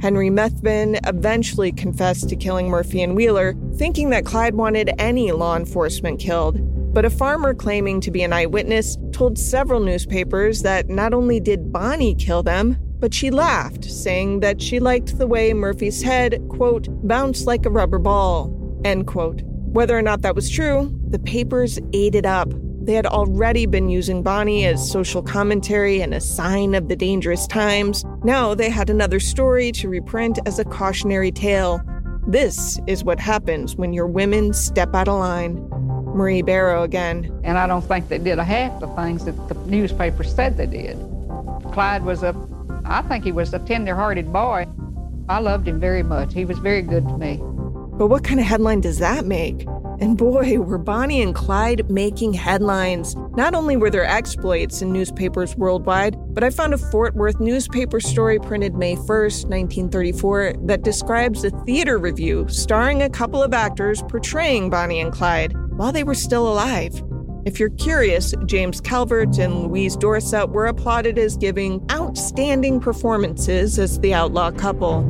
Henry 0.00 0.30
Methvin 0.30 0.98
eventually 1.06 1.72
confessed 1.72 2.30
to 2.30 2.36
killing 2.36 2.70
Murphy 2.70 3.02
and 3.02 3.14
Wheeler, 3.14 3.54
thinking 3.76 4.08
that 4.10 4.24
Clyde 4.24 4.54
wanted 4.54 4.94
any 4.98 5.30
law 5.30 5.56
enforcement 5.56 6.20
killed. 6.20 6.58
But 6.94 7.04
a 7.04 7.10
farmer 7.10 7.54
claiming 7.54 8.00
to 8.02 8.12
be 8.12 8.22
an 8.22 8.32
eyewitness 8.32 8.96
told 9.10 9.36
several 9.36 9.80
newspapers 9.80 10.62
that 10.62 10.88
not 10.88 11.12
only 11.12 11.40
did 11.40 11.72
Bonnie 11.72 12.14
kill 12.14 12.44
them, 12.44 12.78
but 13.00 13.12
she 13.12 13.32
laughed, 13.32 13.84
saying 13.84 14.40
that 14.40 14.62
she 14.62 14.78
liked 14.78 15.18
the 15.18 15.26
way 15.26 15.52
Murphy's 15.52 16.02
head, 16.02 16.40
quote, 16.48 16.86
bounced 17.06 17.48
like 17.48 17.66
a 17.66 17.70
rubber 17.70 17.98
ball, 17.98 18.80
end 18.84 19.08
quote. 19.08 19.42
Whether 19.42 19.98
or 19.98 20.02
not 20.02 20.22
that 20.22 20.36
was 20.36 20.48
true, 20.48 20.96
the 21.08 21.18
papers 21.18 21.80
ate 21.92 22.14
it 22.14 22.26
up. 22.26 22.52
They 22.84 22.94
had 22.94 23.06
already 23.06 23.66
been 23.66 23.88
using 23.88 24.22
Bonnie 24.22 24.64
as 24.64 24.88
social 24.88 25.20
commentary 25.20 26.00
and 26.00 26.14
a 26.14 26.20
sign 26.20 26.76
of 26.76 26.88
the 26.88 26.94
dangerous 26.94 27.48
times. 27.48 28.04
Now 28.22 28.54
they 28.54 28.70
had 28.70 28.88
another 28.88 29.18
story 29.18 29.72
to 29.72 29.88
reprint 29.88 30.38
as 30.46 30.60
a 30.60 30.64
cautionary 30.64 31.32
tale. 31.32 31.80
This 32.28 32.78
is 32.86 33.02
what 33.02 33.18
happens 33.18 33.74
when 33.74 33.92
your 33.92 34.06
women 34.06 34.52
step 34.52 34.94
out 34.94 35.08
of 35.08 35.18
line. 35.18 35.56
Marie 36.14 36.42
Barrow 36.42 36.82
again. 36.82 37.30
And 37.44 37.58
I 37.58 37.66
don't 37.66 37.82
think 37.82 38.08
they 38.08 38.18
did 38.18 38.38
a 38.38 38.44
half 38.44 38.80
the 38.80 38.88
things 38.88 39.24
that 39.24 39.48
the 39.48 39.54
newspaper 39.66 40.24
said 40.24 40.56
they 40.56 40.66
did. 40.66 40.96
Clyde 41.72 42.04
was 42.04 42.22
a 42.22 42.34
I 42.86 43.00
think 43.02 43.24
he 43.24 43.32
was 43.32 43.54
a 43.54 43.58
tender-hearted 43.60 44.32
boy. 44.32 44.66
I 45.28 45.38
loved 45.38 45.66
him 45.66 45.80
very 45.80 46.02
much. 46.02 46.34
He 46.34 46.44
was 46.44 46.58
very 46.58 46.82
good 46.82 47.08
to 47.08 47.16
me. 47.16 47.38
But 47.96 48.08
what 48.08 48.24
kind 48.24 48.40
of 48.40 48.46
headline 48.46 48.82
does 48.82 48.98
that 48.98 49.24
make? 49.24 49.66
And 50.00 50.18
boy, 50.18 50.58
were 50.58 50.76
Bonnie 50.76 51.22
and 51.22 51.34
Clyde 51.34 51.88
making 51.88 52.34
headlines. 52.34 53.16
Not 53.36 53.54
only 53.54 53.76
were 53.76 53.88
there 53.88 54.04
exploits 54.04 54.82
in 54.82 54.92
newspapers 54.92 55.56
worldwide, 55.56 56.16
but 56.34 56.44
I 56.44 56.50
found 56.50 56.74
a 56.74 56.78
Fort 56.78 57.14
Worth 57.14 57.40
newspaper 57.40 58.00
story 58.00 58.38
printed 58.38 58.74
May 58.74 58.96
1st, 58.96 59.46
1934, 59.46 60.54
that 60.64 60.82
describes 60.82 61.44
a 61.44 61.50
theater 61.64 61.96
review 61.96 62.46
starring 62.48 63.00
a 63.02 63.08
couple 63.08 63.42
of 63.42 63.54
actors 63.54 64.02
portraying 64.02 64.68
Bonnie 64.68 65.00
and 65.00 65.12
Clyde 65.12 65.54
while 65.76 65.92
they 65.92 66.04
were 66.04 66.14
still 66.14 66.46
alive. 66.46 67.02
If 67.44 67.60
you're 67.60 67.70
curious, 67.70 68.34
James 68.46 68.80
Calvert 68.80 69.38
and 69.38 69.64
Louise 69.64 69.96
Dorset 69.96 70.48
were 70.48 70.66
applauded 70.66 71.18
as 71.18 71.36
giving 71.36 71.84
outstanding 71.90 72.80
performances 72.80 73.78
as 73.78 74.00
the 74.00 74.14
outlaw 74.14 74.50
couple. 74.50 75.02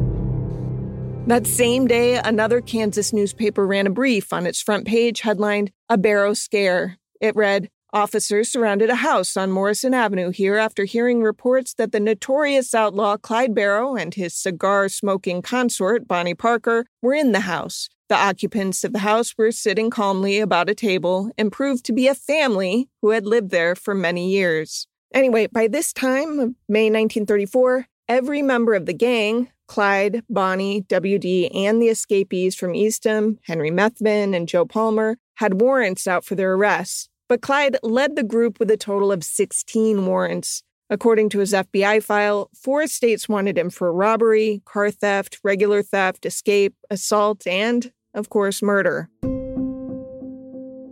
That 1.26 1.46
same 1.46 1.86
day, 1.86 2.16
another 2.16 2.60
Kansas 2.60 3.12
newspaper 3.12 3.66
ran 3.66 3.86
a 3.86 3.90
brief 3.90 4.32
on 4.32 4.46
its 4.46 4.60
front 4.60 4.86
page 4.86 5.20
headlined, 5.20 5.70
A 5.88 5.96
Barrow 5.96 6.34
Scare. 6.34 6.98
It 7.20 7.36
read, 7.36 7.70
Officers 7.94 8.48
surrounded 8.48 8.90
a 8.90 8.96
house 8.96 9.36
on 9.36 9.52
Morrison 9.52 9.94
Avenue 9.94 10.30
here 10.30 10.56
after 10.56 10.82
hearing 10.82 11.22
reports 11.22 11.74
that 11.74 11.92
the 11.92 12.00
notorious 12.00 12.74
outlaw 12.74 13.16
Clyde 13.16 13.54
Barrow 13.54 13.94
and 13.94 14.12
his 14.12 14.34
cigar 14.34 14.88
smoking 14.88 15.42
consort, 15.42 16.08
Bonnie 16.08 16.34
Parker, 16.34 16.86
were 17.00 17.14
in 17.14 17.30
the 17.30 17.40
house. 17.40 17.88
The 18.08 18.16
occupants 18.16 18.82
of 18.82 18.92
the 18.92 18.98
house 18.98 19.34
were 19.38 19.52
sitting 19.52 19.90
calmly 19.90 20.40
about 20.40 20.68
a 20.68 20.74
table 20.74 21.30
and 21.38 21.52
proved 21.52 21.84
to 21.84 21.92
be 21.92 22.08
a 22.08 22.16
family 22.16 22.88
who 23.00 23.10
had 23.10 23.26
lived 23.26 23.50
there 23.50 23.76
for 23.76 23.94
many 23.94 24.28
years. 24.28 24.88
Anyway, 25.14 25.46
by 25.46 25.68
this 25.68 25.92
time, 25.92 26.56
May 26.68 26.90
1934, 26.90 27.86
every 28.08 28.42
member 28.42 28.74
of 28.74 28.86
the 28.86 28.92
gang, 28.92 29.52
Clyde, 29.68 30.24
Bonnie, 30.28 30.82
WD, 30.82 31.54
and 31.54 31.80
the 31.80 31.90
escapees 31.90 32.56
from 32.56 32.74
Eastham, 32.74 33.38
Henry 33.44 33.70
Methvin, 33.70 34.34
and 34.34 34.48
Joe 34.48 34.64
Palmer, 34.64 35.16
had 35.36 35.60
warrants 35.60 36.08
out 36.08 36.24
for 36.24 36.34
their 36.34 36.54
arrests. 36.54 37.08
But 37.28 37.40
Clyde 37.40 37.76
led 37.82 38.16
the 38.16 38.22
group 38.22 38.58
with 38.58 38.70
a 38.70 38.76
total 38.76 39.10
of 39.10 39.24
16 39.24 40.06
warrants. 40.06 40.62
According 40.90 41.30
to 41.30 41.38
his 41.38 41.52
FBI 41.52 42.02
file, 42.02 42.50
four 42.54 42.86
states 42.86 43.28
wanted 43.28 43.56
him 43.56 43.70
for 43.70 43.92
robbery, 43.92 44.62
car 44.66 44.90
theft, 44.90 45.40
regular 45.42 45.82
theft, 45.82 46.26
escape, 46.26 46.74
assault, 46.90 47.46
and, 47.46 47.90
of 48.12 48.28
course, 48.28 48.62
murder. 48.62 49.08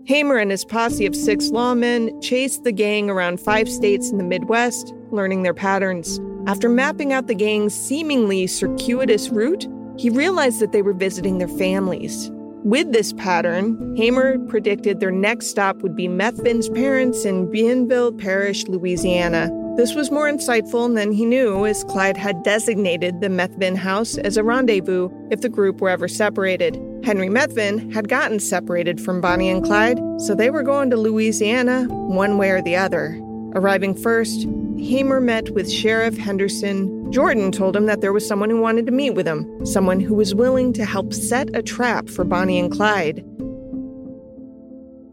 Hamer 0.04 0.36
and 0.36 0.50
his 0.50 0.64
posse 0.64 1.06
of 1.06 1.14
six 1.14 1.50
lawmen 1.50 2.20
chased 2.22 2.64
the 2.64 2.72
gang 2.72 3.08
around 3.08 3.38
five 3.38 3.68
states 3.68 4.10
in 4.10 4.18
the 4.18 4.24
Midwest, 4.24 4.92
learning 5.10 5.42
their 5.42 5.54
patterns. 5.54 6.18
After 6.46 6.68
mapping 6.68 7.12
out 7.12 7.28
the 7.28 7.34
gang's 7.34 7.74
seemingly 7.74 8.48
circuitous 8.48 9.28
route, 9.28 9.68
he 9.96 10.10
realized 10.10 10.58
that 10.60 10.72
they 10.72 10.82
were 10.82 10.94
visiting 10.94 11.38
their 11.38 11.46
families. 11.46 12.32
With 12.64 12.92
this 12.92 13.12
pattern, 13.12 13.96
Hamer 13.96 14.38
predicted 14.46 15.00
their 15.00 15.10
next 15.10 15.46
stop 15.46 15.78
would 15.78 15.96
be 15.96 16.06
Methvin's 16.06 16.68
parents 16.68 17.24
in 17.24 17.50
Bienville 17.50 18.16
Parish, 18.16 18.68
Louisiana. 18.68 19.50
This 19.76 19.96
was 19.96 20.12
more 20.12 20.30
insightful 20.30 20.94
than 20.94 21.10
he 21.10 21.26
knew, 21.26 21.66
as 21.66 21.82
Clyde 21.84 22.16
had 22.16 22.44
designated 22.44 23.20
the 23.20 23.26
Methvin 23.26 23.74
house 23.74 24.16
as 24.16 24.36
a 24.36 24.44
rendezvous 24.44 25.08
if 25.32 25.40
the 25.40 25.48
group 25.48 25.80
were 25.80 25.88
ever 25.88 26.06
separated. 26.06 26.80
Henry 27.02 27.28
Methvin 27.28 27.92
had 27.92 28.08
gotten 28.08 28.38
separated 28.38 29.00
from 29.00 29.20
Bonnie 29.20 29.50
and 29.50 29.64
Clyde, 29.64 29.98
so 30.18 30.32
they 30.32 30.50
were 30.50 30.62
going 30.62 30.88
to 30.90 30.96
Louisiana 30.96 31.86
one 31.88 32.38
way 32.38 32.50
or 32.50 32.62
the 32.62 32.76
other. 32.76 33.18
Arriving 33.54 33.96
first, 33.96 34.46
Hamer 34.78 35.20
met 35.20 35.50
with 35.50 35.68
Sheriff 35.68 36.16
Henderson. 36.16 37.01
Jordan 37.12 37.52
told 37.52 37.76
him 37.76 37.84
that 37.84 38.00
there 38.00 38.14
was 38.14 38.26
someone 38.26 38.48
who 38.48 38.58
wanted 38.58 38.86
to 38.86 38.92
meet 38.92 39.10
with 39.10 39.28
him, 39.28 39.66
someone 39.66 40.00
who 40.00 40.14
was 40.14 40.34
willing 40.34 40.72
to 40.72 40.86
help 40.86 41.12
set 41.12 41.54
a 41.54 41.62
trap 41.62 42.08
for 42.08 42.24
Bonnie 42.24 42.58
and 42.58 42.72
Clyde. 42.72 43.18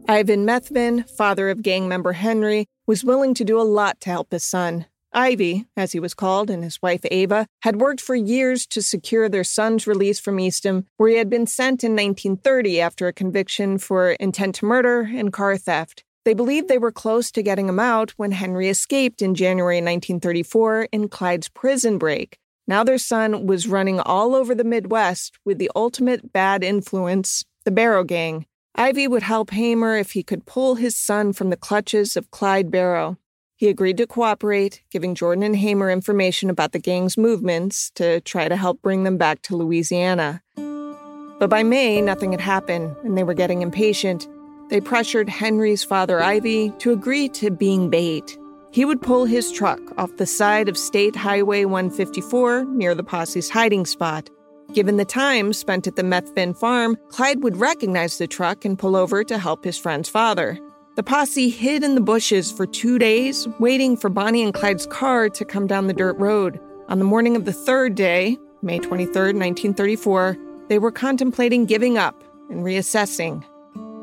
Ivan 0.08 0.46
Methvin, 0.46 1.06
father 1.10 1.50
of 1.50 1.62
gang 1.62 1.88
member 1.88 2.14
Henry, 2.14 2.64
was 2.86 3.04
willing 3.04 3.34
to 3.34 3.44
do 3.44 3.60
a 3.60 3.62
lot 3.62 4.00
to 4.00 4.08
help 4.08 4.32
his 4.32 4.44
son. 4.44 4.86
Ivy, 5.12 5.66
as 5.76 5.92
he 5.92 6.00
was 6.00 6.14
called, 6.14 6.48
and 6.48 6.64
his 6.64 6.80
wife 6.80 7.02
Ava, 7.10 7.46
had 7.64 7.82
worked 7.82 8.00
for 8.00 8.14
years 8.14 8.66
to 8.68 8.80
secure 8.80 9.28
their 9.28 9.44
son's 9.44 9.86
release 9.86 10.18
from 10.18 10.40
Eastham, 10.40 10.86
where 10.96 11.10
he 11.10 11.16
had 11.16 11.28
been 11.28 11.46
sent 11.46 11.84
in 11.84 11.92
1930 11.92 12.80
after 12.80 13.08
a 13.08 13.12
conviction 13.12 13.76
for 13.76 14.12
intent 14.12 14.54
to 14.56 14.64
murder 14.64 15.10
and 15.12 15.34
car 15.34 15.58
theft. 15.58 16.04
They 16.24 16.34
believed 16.34 16.68
they 16.68 16.78
were 16.78 16.92
close 16.92 17.30
to 17.32 17.42
getting 17.42 17.68
him 17.68 17.80
out 17.80 18.10
when 18.12 18.32
Henry 18.32 18.68
escaped 18.68 19.22
in 19.22 19.34
January 19.34 19.76
1934 19.76 20.88
in 20.92 21.08
Clyde's 21.08 21.48
prison 21.48 21.96
break. 21.96 22.38
Now 22.66 22.84
their 22.84 22.98
son 22.98 23.46
was 23.46 23.66
running 23.66 24.00
all 24.00 24.34
over 24.34 24.54
the 24.54 24.64
Midwest 24.64 25.38
with 25.44 25.58
the 25.58 25.70
ultimate 25.74 26.32
bad 26.32 26.62
influence, 26.62 27.44
the 27.64 27.70
Barrow 27.70 28.04
Gang. 28.04 28.46
Ivy 28.74 29.08
would 29.08 29.22
help 29.22 29.50
Hamer 29.50 29.96
if 29.96 30.12
he 30.12 30.22
could 30.22 30.46
pull 30.46 30.76
his 30.76 30.96
son 30.96 31.32
from 31.32 31.50
the 31.50 31.56
clutches 31.56 32.16
of 32.16 32.30
Clyde 32.30 32.70
Barrow. 32.70 33.16
He 33.56 33.68
agreed 33.68 33.96
to 33.96 34.06
cooperate, 34.06 34.82
giving 34.90 35.14
Jordan 35.14 35.42
and 35.42 35.56
Hamer 35.56 35.90
information 35.90 36.48
about 36.48 36.72
the 36.72 36.78
gang's 36.78 37.18
movements 37.18 37.90
to 37.96 38.20
try 38.20 38.48
to 38.48 38.56
help 38.56 38.80
bring 38.82 39.04
them 39.04 39.16
back 39.16 39.42
to 39.42 39.56
Louisiana. 39.56 40.42
But 40.56 41.50
by 41.50 41.62
May, 41.62 42.00
nothing 42.00 42.32
had 42.32 42.40
happened, 42.40 42.94
and 43.02 43.18
they 43.18 43.24
were 43.24 43.34
getting 43.34 43.62
impatient. 43.62 44.28
They 44.70 44.80
pressured 44.80 45.28
Henry's 45.28 45.82
father, 45.82 46.22
Ivy, 46.22 46.70
to 46.78 46.92
agree 46.92 47.28
to 47.30 47.50
being 47.50 47.90
bait. 47.90 48.38
He 48.70 48.84
would 48.84 49.02
pull 49.02 49.24
his 49.24 49.50
truck 49.50 49.80
off 49.98 50.16
the 50.16 50.26
side 50.26 50.68
of 50.68 50.78
State 50.78 51.16
Highway 51.16 51.64
154 51.64 52.66
near 52.66 52.94
the 52.94 53.02
posse's 53.02 53.50
hiding 53.50 53.84
spot. 53.84 54.30
Given 54.72 54.96
the 54.96 55.04
time 55.04 55.52
spent 55.52 55.88
at 55.88 55.96
the 55.96 56.02
Methvin 56.02 56.56
farm, 56.56 56.96
Clyde 57.08 57.42
would 57.42 57.56
recognize 57.56 58.18
the 58.18 58.28
truck 58.28 58.64
and 58.64 58.78
pull 58.78 58.94
over 58.94 59.24
to 59.24 59.38
help 59.38 59.64
his 59.64 59.76
friend's 59.76 60.08
father. 60.08 60.56
The 60.94 61.02
posse 61.02 61.50
hid 61.50 61.82
in 61.82 61.96
the 61.96 62.00
bushes 62.00 62.52
for 62.52 62.66
two 62.66 62.96
days, 62.96 63.48
waiting 63.58 63.96
for 63.96 64.08
Bonnie 64.08 64.44
and 64.44 64.54
Clyde's 64.54 64.86
car 64.86 65.28
to 65.30 65.44
come 65.44 65.66
down 65.66 65.88
the 65.88 65.92
dirt 65.92 66.16
road. 66.18 66.60
On 66.88 67.00
the 67.00 67.04
morning 67.04 67.34
of 67.34 67.44
the 67.44 67.52
third 67.52 67.96
day, 67.96 68.38
May 68.62 68.78
23, 68.78 69.32
1934, 69.32 70.36
they 70.68 70.78
were 70.78 70.92
contemplating 70.92 71.64
giving 71.64 71.98
up 71.98 72.22
and 72.50 72.64
reassessing. 72.64 73.44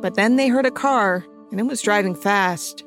But 0.02 0.16
then 0.16 0.36
they 0.36 0.48
heard 0.48 0.66
a 0.66 0.72
car, 0.72 1.26
and 1.52 1.60
it 1.60 1.66
was 1.66 1.82
driving 1.82 2.16
fast. 2.16 2.84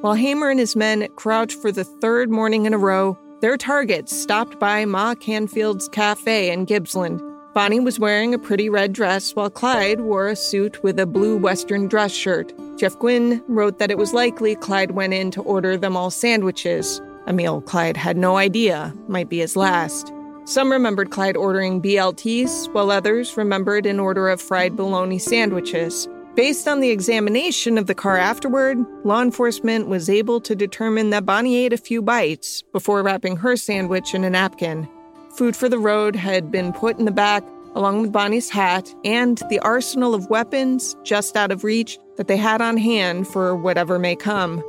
While 0.00 0.14
Hamer 0.14 0.50
and 0.50 0.60
his 0.60 0.76
men 0.76 1.08
crouched 1.16 1.60
for 1.60 1.72
the 1.72 1.84
third 1.84 2.30
morning 2.30 2.66
in 2.66 2.74
a 2.74 2.78
row, 2.78 3.18
their 3.40 3.56
targets 3.56 4.14
stopped 4.14 4.58
by 4.58 4.84
Ma 4.84 5.14
Canfield's 5.14 5.88
cafe 5.88 6.50
in 6.50 6.66
Gibsland. 6.66 7.20
Bonnie 7.54 7.80
was 7.80 7.98
wearing 7.98 8.32
a 8.32 8.38
pretty 8.38 8.68
red 8.68 8.92
dress, 8.92 9.34
while 9.34 9.50
Clyde 9.50 10.00
wore 10.00 10.28
a 10.28 10.36
suit 10.36 10.82
with 10.84 11.00
a 11.00 11.06
blue 11.06 11.36
Western 11.36 11.88
dress 11.88 12.12
shirt. 12.12 12.52
Jeff 12.76 12.98
Guinn 13.00 13.42
wrote 13.48 13.78
that 13.78 13.90
it 13.90 13.98
was 13.98 14.12
likely 14.12 14.54
Clyde 14.54 14.92
went 14.92 15.14
in 15.14 15.30
to 15.32 15.42
order 15.42 15.76
them 15.76 15.96
all 15.96 16.10
sandwiches, 16.10 17.00
a 17.26 17.32
meal 17.32 17.60
Clyde 17.60 17.96
had 17.96 18.16
no 18.16 18.36
idea 18.36 18.94
might 19.08 19.28
be 19.28 19.38
his 19.38 19.56
last. 19.56 20.12
Some 20.44 20.72
remembered 20.72 21.10
Clyde 21.10 21.36
ordering 21.36 21.82
BLTs, 21.82 22.72
while 22.72 22.90
others 22.90 23.36
remembered 23.36 23.86
an 23.86 24.00
order 24.00 24.28
of 24.28 24.40
fried 24.40 24.76
bologna 24.76 25.18
sandwiches. 25.18 26.08
Based 26.40 26.66
on 26.66 26.80
the 26.80 26.88
examination 26.88 27.76
of 27.76 27.86
the 27.86 27.94
car 27.94 28.16
afterward, 28.16 28.78
law 29.04 29.20
enforcement 29.20 29.88
was 29.88 30.08
able 30.08 30.40
to 30.40 30.54
determine 30.54 31.10
that 31.10 31.26
Bonnie 31.26 31.66
ate 31.66 31.74
a 31.74 31.76
few 31.76 32.00
bites 32.00 32.62
before 32.72 33.02
wrapping 33.02 33.36
her 33.36 33.56
sandwich 33.56 34.14
in 34.14 34.24
a 34.24 34.30
napkin. 34.30 34.88
Food 35.36 35.54
for 35.54 35.68
the 35.68 35.78
road 35.78 36.16
had 36.16 36.50
been 36.50 36.72
put 36.72 36.98
in 36.98 37.04
the 37.04 37.10
back, 37.10 37.44
along 37.74 38.00
with 38.00 38.10
Bonnie's 38.10 38.48
hat 38.48 38.90
and 39.04 39.42
the 39.50 39.58
arsenal 39.58 40.14
of 40.14 40.30
weapons 40.30 40.96
just 41.02 41.36
out 41.36 41.52
of 41.52 41.62
reach 41.62 41.98
that 42.16 42.26
they 42.26 42.38
had 42.38 42.62
on 42.62 42.78
hand 42.78 43.28
for 43.28 43.54
whatever 43.54 43.98
may 43.98 44.16
come. 44.16 44.64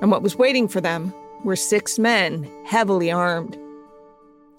And 0.00 0.12
what 0.12 0.22
was 0.22 0.36
waiting 0.36 0.68
for 0.68 0.80
them 0.80 1.12
were 1.42 1.56
six 1.56 1.98
men, 1.98 2.48
heavily 2.66 3.10
armed. 3.10 3.58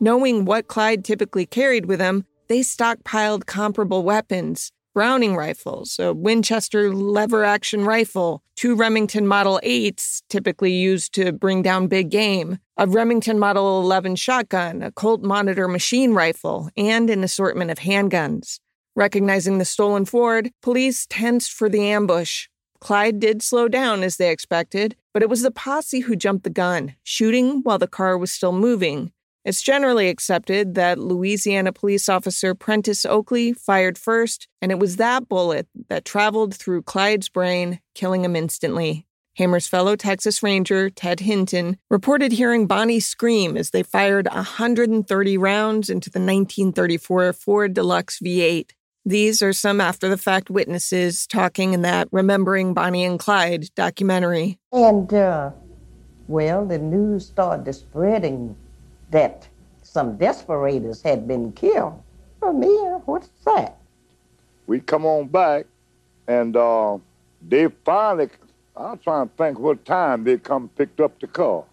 Knowing 0.02 0.44
what 0.44 0.68
Clyde 0.68 1.06
typically 1.06 1.46
carried 1.46 1.86
with 1.86 2.02
him, 2.02 2.26
they 2.50 2.60
stockpiled 2.60 3.46
comparable 3.46 4.04
weapons 4.04 4.74
Browning 4.96 5.36
rifles, 5.36 6.00
a 6.00 6.14
Winchester 6.14 6.96
lever 6.96 7.44
action 7.44 7.84
rifle, 7.84 8.42
two 8.56 8.76
Remington 8.76 9.28
Model 9.28 9.60
8s, 9.62 10.22
typically 10.30 10.72
used 10.72 11.14
to 11.16 11.34
bring 11.34 11.62
down 11.62 11.88
big 11.88 12.10
game, 12.10 12.60
a 12.78 12.88
Remington 12.88 13.38
Model 13.38 13.82
11 13.82 14.16
shotgun, 14.16 14.82
a 14.82 14.94
Colt 14.94 15.22
Monitor 15.22 15.68
machine 15.68 16.14
rifle, 16.14 16.70
and 16.78 17.10
an 17.10 17.26
assortment 17.26 17.72
of 17.72 17.80
handguns. 17.80 18.62
Recognizing 18.96 19.58
the 19.58 19.66
stolen 19.66 20.06
Ford, 20.06 20.52
police 20.62 21.06
tensed 21.10 21.52
for 21.52 21.68
the 21.68 21.82
ambush. 21.90 22.48
Clyde 22.80 23.20
did 23.20 23.42
slow 23.42 23.68
down 23.68 24.02
as 24.02 24.16
they 24.16 24.32
expected, 24.32 24.96
but 25.14 25.22
it 25.22 25.28
was 25.28 25.42
the 25.42 25.52
posse 25.52 26.00
who 26.00 26.16
jumped 26.16 26.46
the 26.46 26.50
gun, 26.50 26.96
shooting 27.04 27.64
while 27.64 27.80
the 27.80 27.86
car 27.86 28.18
was 28.18 28.32
still 28.32 28.54
moving. 28.54 29.12
It's 29.46 29.62
generally 29.62 30.10
accepted 30.10 30.74
that 30.74 30.98
Louisiana 30.98 31.72
police 31.72 32.10
officer 32.10 32.56
Prentiss 32.56 33.06
Oakley 33.06 33.54
fired 33.54 33.96
first, 33.96 34.48
and 34.60 34.72
it 34.72 34.80
was 34.80 34.96
that 34.96 35.30
bullet 35.30 35.68
that 35.88 36.04
traveled 36.04 36.56
through 36.56 36.82
Clyde's 36.82 37.30
brain, 37.30 37.80
killing 37.94 38.26
him 38.26 38.36
instantly. 38.36 39.06
Hamer's 39.36 39.68
fellow 39.68 39.96
Texas 39.96 40.42
Ranger, 40.42 40.90
Ted 40.90 41.20
Hinton, 41.20 41.78
reported 41.92 42.32
hearing 42.32 42.66
Bonnie 42.66 43.00
scream 43.00 43.56
as 43.56 43.70
they 43.70 43.84
fired 43.84 44.28
130 44.32 45.38
rounds 45.38 45.92
into 45.92 46.10
the 46.10 46.20
1934 46.20 47.34
Ford 47.34 47.76
Deluxe 47.76 48.20
V8. 48.22 48.72
These 49.06 49.44
are 49.44 49.54
some 49.54 49.80
after 49.80 50.10
the 50.10 50.18
fact 50.18 50.50
witnesses 50.50 51.28
talking 51.28 51.76
in 51.76 51.84
that 51.84 52.08
Remembering 52.12 52.74
Bonnie 52.74 53.04
and 53.04 53.20
Clyde 53.20 53.68
documentary. 53.76 54.58
And, 54.72 55.14
uh, 55.14 55.52
well, 56.28 56.66
the 56.66 56.80
news 56.80 57.28
started 57.28 57.72
spreading 57.72 58.56
that 59.12 59.48
some 59.84 60.18
desperados 60.18 61.02
had 61.02 61.28
been 61.28 61.52
killed. 61.54 62.02
For 62.40 62.54
me, 62.54 62.68
what's 63.06 63.30
that? 63.46 63.78
We 64.68 64.80
come 64.80 65.06
on 65.06 65.28
back, 65.28 65.66
and 66.28 66.56
uh, 66.56 66.98
they 67.48 67.68
finally, 67.86 68.30
I'm 68.76 68.98
trying 69.00 69.30
to 69.30 69.36
think 69.36 69.60
what 69.60 69.86
time 69.86 70.24
they 70.24 70.38
come 70.38 70.70
picked 70.70 71.00
up 71.00 71.20
the 71.20 71.28
car. 71.28 71.64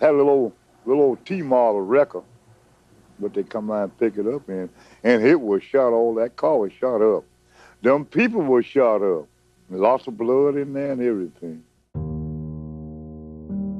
Had 0.00 0.10
a 0.10 0.12
little 0.16 0.52
little 0.84 1.02
old 1.02 1.24
T 1.24 1.42
model 1.42 1.80
wrecker, 1.80 2.22
but 3.18 3.34
they 3.34 3.42
come 3.42 3.68
by 3.68 3.84
and 3.84 3.98
pick 3.98 4.18
it 4.18 4.26
up 4.26 4.48
and 4.48 4.68
and 5.02 5.24
it 5.26 5.40
was 5.40 5.62
shot. 5.62 5.92
All 5.92 6.14
that 6.16 6.36
car 6.36 6.58
was 6.58 6.72
shot 6.72 7.00
up. 7.02 7.24
Them 7.82 8.04
people 8.04 8.42
were 8.42 8.62
shot 8.62 9.02
up. 9.02 9.26
Lots 9.70 10.06
of 10.06 10.16
blood 10.16 10.56
in 10.56 10.72
there 10.74 10.92
and 10.92 11.02
everything. 11.02 11.64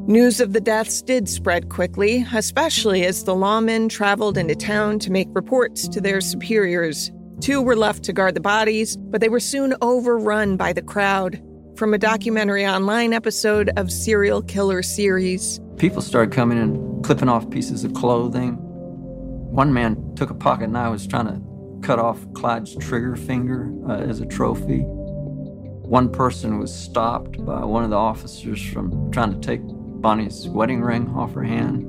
News 0.08 0.40
of 0.40 0.52
the 0.52 0.60
deaths 0.60 1.02
did 1.02 1.28
spread 1.28 1.68
quickly, 1.68 2.24
especially 2.32 3.04
as 3.04 3.24
the 3.24 3.34
lawmen 3.34 3.88
traveled 3.88 4.38
into 4.38 4.54
town 4.54 5.00
to 5.00 5.10
make 5.10 5.26
reports 5.32 5.88
to 5.88 6.00
their 6.00 6.20
superiors. 6.20 7.10
Two 7.40 7.60
were 7.60 7.74
left 7.74 8.04
to 8.04 8.12
guard 8.12 8.36
the 8.36 8.40
bodies, 8.40 8.96
but 8.96 9.20
they 9.20 9.28
were 9.28 9.40
soon 9.40 9.74
overrun 9.82 10.56
by 10.56 10.72
the 10.72 10.80
crowd 10.80 11.42
from 11.76 11.92
a 11.92 11.98
documentary 11.98 12.64
online 12.64 13.12
episode 13.12 13.68
of 13.76 13.90
Serial 13.90 14.42
Killer 14.42 14.80
Series. 14.80 15.60
People 15.76 16.00
started 16.00 16.32
coming 16.32 16.60
and 16.60 17.04
clipping 17.04 17.28
off 17.28 17.50
pieces 17.50 17.82
of 17.82 17.92
clothing. 17.94 18.58
One 18.58 19.72
man 19.72 20.14
took 20.14 20.30
a 20.30 20.34
pocket 20.34 20.70
knife, 20.70 20.92
was 20.92 21.06
trying 21.08 21.26
to 21.26 21.42
cut 21.84 21.98
off 21.98 22.24
Clyde's 22.32 22.76
trigger 22.76 23.16
finger 23.16 23.72
uh, 23.88 23.94
as 23.94 24.20
a 24.20 24.26
trophy. 24.26 24.84
One 24.84 26.10
person 26.10 26.60
was 26.60 26.72
stopped 26.72 27.44
by 27.44 27.64
one 27.64 27.82
of 27.82 27.90
the 27.90 27.96
officers 27.96 28.64
from 28.64 29.10
trying 29.10 29.32
to 29.32 29.44
take 29.44 29.60
Bonnie's 30.06 30.48
wedding 30.48 30.82
ring 30.82 31.12
off 31.16 31.34
her 31.34 31.42
hand. 31.42 31.84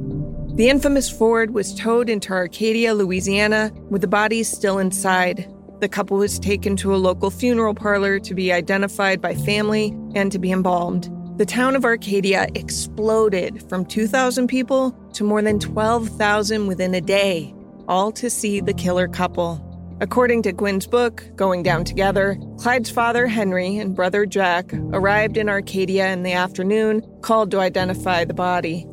The 0.57 0.69
infamous 0.69 1.07
Ford 1.07 1.53
was 1.53 1.75
towed 1.75 2.09
into 2.09 2.33
Arcadia, 2.33 2.95
Louisiana, 2.95 3.71
with 3.91 4.01
the 4.01 4.07
bodies 4.07 4.49
still 4.49 4.79
inside. 4.79 5.47
The 5.81 5.87
couple 5.87 6.17
was 6.17 6.39
taken 6.39 6.75
to 6.77 6.95
a 6.95 6.97
local 6.97 7.29
funeral 7.29 7.75
parlor 7.75 8.17
to 8.21 8.33
be 8.33 8.51
identified 8.51 9.21
by 9.21 9.35
family 9.35 9.89
and 10.15 10.31
to 10.31 10.39
be 10.39 10.51
embalmed. 10.51 11.11
The 11.37 11.45
town 11.45 11.75
of 11.75 11.85
Arcadia 11.85 12.47
exploded 12.55 13.63
from 13.69 13.85
2,000 13.85 14.47
people 14.47 14.97
to 15.13 15.23
more 15.23 15.43
than 15.43 15.59
12,000 15.59 16.65
within 16.65 16.95
a 16.95 17.01
day, 17.01 17.53
all 17.87 18.11
to 18.13 18.31
see 18.31 18.61
the 18.61 18.73
killer 18.73 19.07
couple. 19.07 19.63
According 19.99 20.43
to 20.43 20.51
Guinn's 20.51 20.85
book, 20.85 21.23
Going 21.35 21.63
Down 21.63 21.83
Together, 21.83 22.37
Clyde's 22.59 22.91
father, 22.91 23.25
Henry, 23.25 23.77
and 23.77 23.95
brother, 23.95 24.27
Jack, 24.27 24.71
arrived 24.73 25.37
in 25.37 25.49
Arcadia 25.49 26.13
in 26.13 26.21
the 26.21 26.33
afternoon, 26.33 27.01
called 27.21 27.49
to 27.49 27.59
identify 27.59 28.23
the 28.23 28.35
body. 28.35 28.85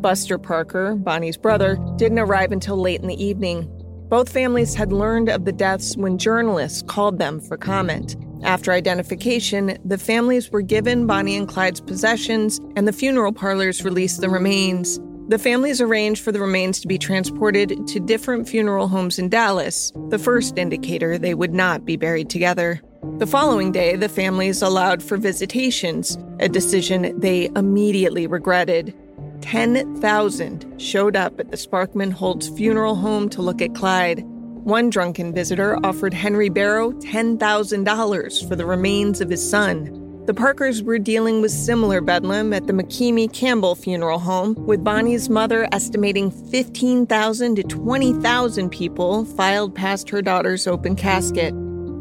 Buster 0.00 0.36
Parker, 0.36 0.96
Bonnie's 0.96 1.36
brother, 1.36 1.78
didn't 1.94 2.18
arrive 2.18 2.50
until 2.50 2.76
late 2.76 3.00
in 3.00 3.06
the 3.06 3.24
evening. 3.24 3.70
Both 4.08 4.32
families 4.32 4.74
had 4.74 4.92
learned 4.92 5.28
of 5.28 5.44
the 5.44 5.52
deaths 5.52 5.96
when 5.96 6.18
journalists 6.18 6.82
called 6.82 7.20
them 7.20 7.38
for 7.38 7.56
comment. 7.56 8.16
After 8.42 8.72
identification, 8.72 9.78
the 9.84 9.98
families 9.98 10.50
were 10.50 10.62
given 10.62 11.06
Bonnie 11.06 11.36
and 11.36 11.48
Clyde's 11.48 11.80
possessions, 11.80 12.60
and 12.74 12.88
the 12.88 12.92
funeral 12.92 13.32
parlors 13.32 13.84
released 13.84 14.20
the 14.20 14.28
remains. 14.28 14.98
The 15.28 15.38
families 15.38 15.82
arranged 15.82 16.24
for 16.24 16.32
the 16.32 16.40
remains 16.40 16.80
to 16.80 16.88
be 16.88 16.96
transported 16.96 17.86
to 17.86 18.00
different 18.00 18.48
funeral 18.48 18.88
homes 18.88 19.18
in 19.18 19.28
Dallas, 19.28 19.92
the 20.08 20.18
first 20.18 20.56
indicator 20.56 21.18
they 21.18 21.34
would 21.34 21.52
not 21.52 21.84
be 21.84 21.98
buried 21.98 22.30
together. 22.30 22.80
The 23.18 23.26
following 23.26 23.70
day, 23.70 23.94
the 23.94 24.08
families 24.08 24.62
allowed 24.62 25.02
for 25.02 25.18
visitations, 25.18 26.16
a 26.40 26.48
decision 26.48 27.20
they 27.20 27.50
immediately 27.56 28.26
regretted. 28.26 28.94
10,000 29.42 30.80
showed 30.80 31.14
up 31.14 31.38
at 31.38 31.50
the 31.50 31.58
Sparkman 31.58 32.10
Holtz 32.10 32.48
funeral 32.48 32.94
home 32.94 33.28
to 33.28 33.42
look 33.42 33.60
at 33.60 33.74
Clyde. 33.74 34.22
One 34.64 34.88
drunken 34.88 35.34
visitor 35.34 35.78
offered 35.84 36.14
Henry 36.14 36.48
Barrow 36.48 36.92
$10,000 36.92 38.48
for 38.48 38.56
the 38.56 38.64
remains 38.64 39.20
of 39.20 39.28
his 39.28 39.46
son. 39.46 40.07
The 40.28 40.34
Parkers 40.34 40.82
were 40.82 40.98
dealing 40.98 41.40
with 41.40 41.50
similar 41.50 42.02
bedlam 42.02 42.52
at 42.52 42.66
the 42.66 42.74
McKamy 42.74 43.32
Campbell 43.32 43.74
funeral 43.74 44.18
home, 44.18 44.54
with 44.66 44.84
Bonnie's 44.84 45.30
mother 45.30 45.66
estimating 45.72 46.30
15,000 46.30 47.54
to 47.54 47.62
20,000 47.62 48.68
people 48.68 49.24
filed 49.24 49.74
past 49.74 50.10
her 50.10 50.20
daughter's 50.20 50.66
open 50.66 50.96
casket. 50.96 51.54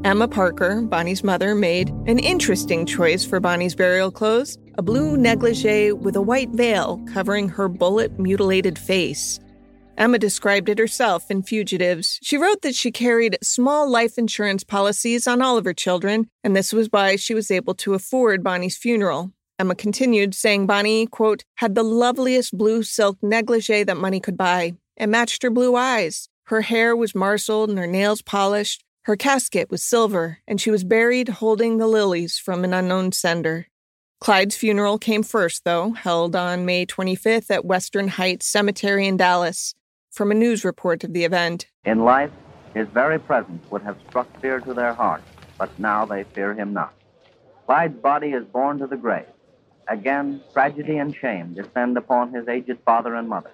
Emma 0.04 0.28
Parker, 0.28 0.82
Bonnie's 0.82 1.24
mother, 1.24 1.56
made 1.56 1.88
an 2.06 2.20
interesting 2.20 2.86
choice 2.86 3.24
for 3.24 3.40
Bonnie's 3.40 3.76
burial 3.76 4.12
clothes 4.12 4.58
a 4.78 4.82
blue 4.82 5.16
negligee 5.16 5.94
with 5.94 6.18
a 6.18 6.22
white 6.22 6.50
veil 6.50 7.02
covering 7.14 7.48
her 7.48 7.70
bullet 7.70 8.20
mutilated 8.20 8.78
face. 8.78 9.40
Emma 9.98 10.20
described 10.20 10.70
it 10.70 10.78
herself 10.78 11.32
in 11.32 11.42
Fugitives. 11.42 12.20
She 12.22 12.38
wrote 12.38 12.62
that 12.62 12.76
she 12.76 12.92
carried 12.92 13.40
small 13.42 13.90
life 13.90 14.20
insurance 14.20 14.64
policies 14.64 15.26
on 15.26 15.42
all 15.42 15.58
of 15.58 15.66
her 15.66 15.74
children, 15.74 16.30
and 16.44 16.56
this 16.56 16.72
was 16.72 16.88
why 16.92 17.16
she 17.16 17.34
was 17.34 17.50
able 17.50 17.74
to 17.76 17.96
afford 17.96 18.44
Bonnie's 18.44 18.78
funeral. 18.78 19.32
Emma 19.58 19.74
continued, 19.74 20.36
saying 20.36 20.68
Bonnie, 20.68 21.08
quote, 21.08 21.44
had 21.56 21.74
the 21.74 21.84
loveliest 21.84 22.56
blue 22.56 22.84
silk 22.84 23.18
negligee 23.24 23.84
that 23.84 23.98
money 23.98 24.20
could 24.20 24.38
buy. 24.38 24.76
It 24.96 25.08
matched 25.08 25.42
her 25.42 25.50
blue 25.50 25.76
eyes. 25.76 26.30
Her 26.46 26.62
hair 26.62 26.96
was 26.96 27.16
marceled 27.16 27.72
and 27.72 27.80
her 27.80 27.88
nails 27.88 28.22
polished. 28.22 28.84
Her 29.06 29.16
casket 29.16 29.72
was 29.72 29.82
silver, 29.82 30.40
and 30.48 30.62
she 30.62 30.70
was 30.70 30.84
buried 30.84 31.30
holding 31.30 31.78
the 31.78 31.88
lilies 31.88 32.38
from 32.38 32.64
an 32.64 32.74
unknown 32.74 33.14
sender. 33.14 33.66
Clyde's 34.20 34.56
funeral 34.56 35.00
came 35.00 35.24
first, 35.24 35.64
though, 35.64 35.94
held 35.94 36.36
on 36.36 36.66
May 36.66 36.86
25th 36.86 37.50
at 37.50 37.66
Western 37.66 38.10
Heights 38.10 38.46
Cemetery 38.46 39.08
in 39.08 39.18
Dallas. 39.18 39.74
From 40.18 40.32
a 40.32 40.34
news 40.34 40.66
report 40.66 41.04
of 41.04 41.14
the 41.14 41.26
event 41.26 41.68
In 41.86 42.04
life, 42.04 42.32
his 42.74 42.88
very 42.88 43.20
presence 43.20 43.70
would 43.70 43.84
have 43.84 44.00
struck 44.10 44.28
fear 44.42 44.60
to 44.62 44.74
their 44.74 44.92
hearts, 44.92 45.30
but 45.60 45.70
now 45.78 46.06
they 46.06 46.24
fear 46.24 46.56
him 46.56 46.74
not. 46.74 46.92
Clyde's 47.68 48.00
body 48.00 48.30
is 48.30 48.44
borne 48.46 48.80
to 48.80 48.88
the 48.88 48.98
grave. 48.98 49.28
Again, 49.88 50.42
tragedy 50.54 50.98
and 50.98 51.16
shame 51.16 51.54
descend 51.54 51.98
upon 51.98 52.34
his 52.34 52.48
aged 52.48 52.80
father 52.84 53.14
and 53.14 53.30
mother. 53.30 53.52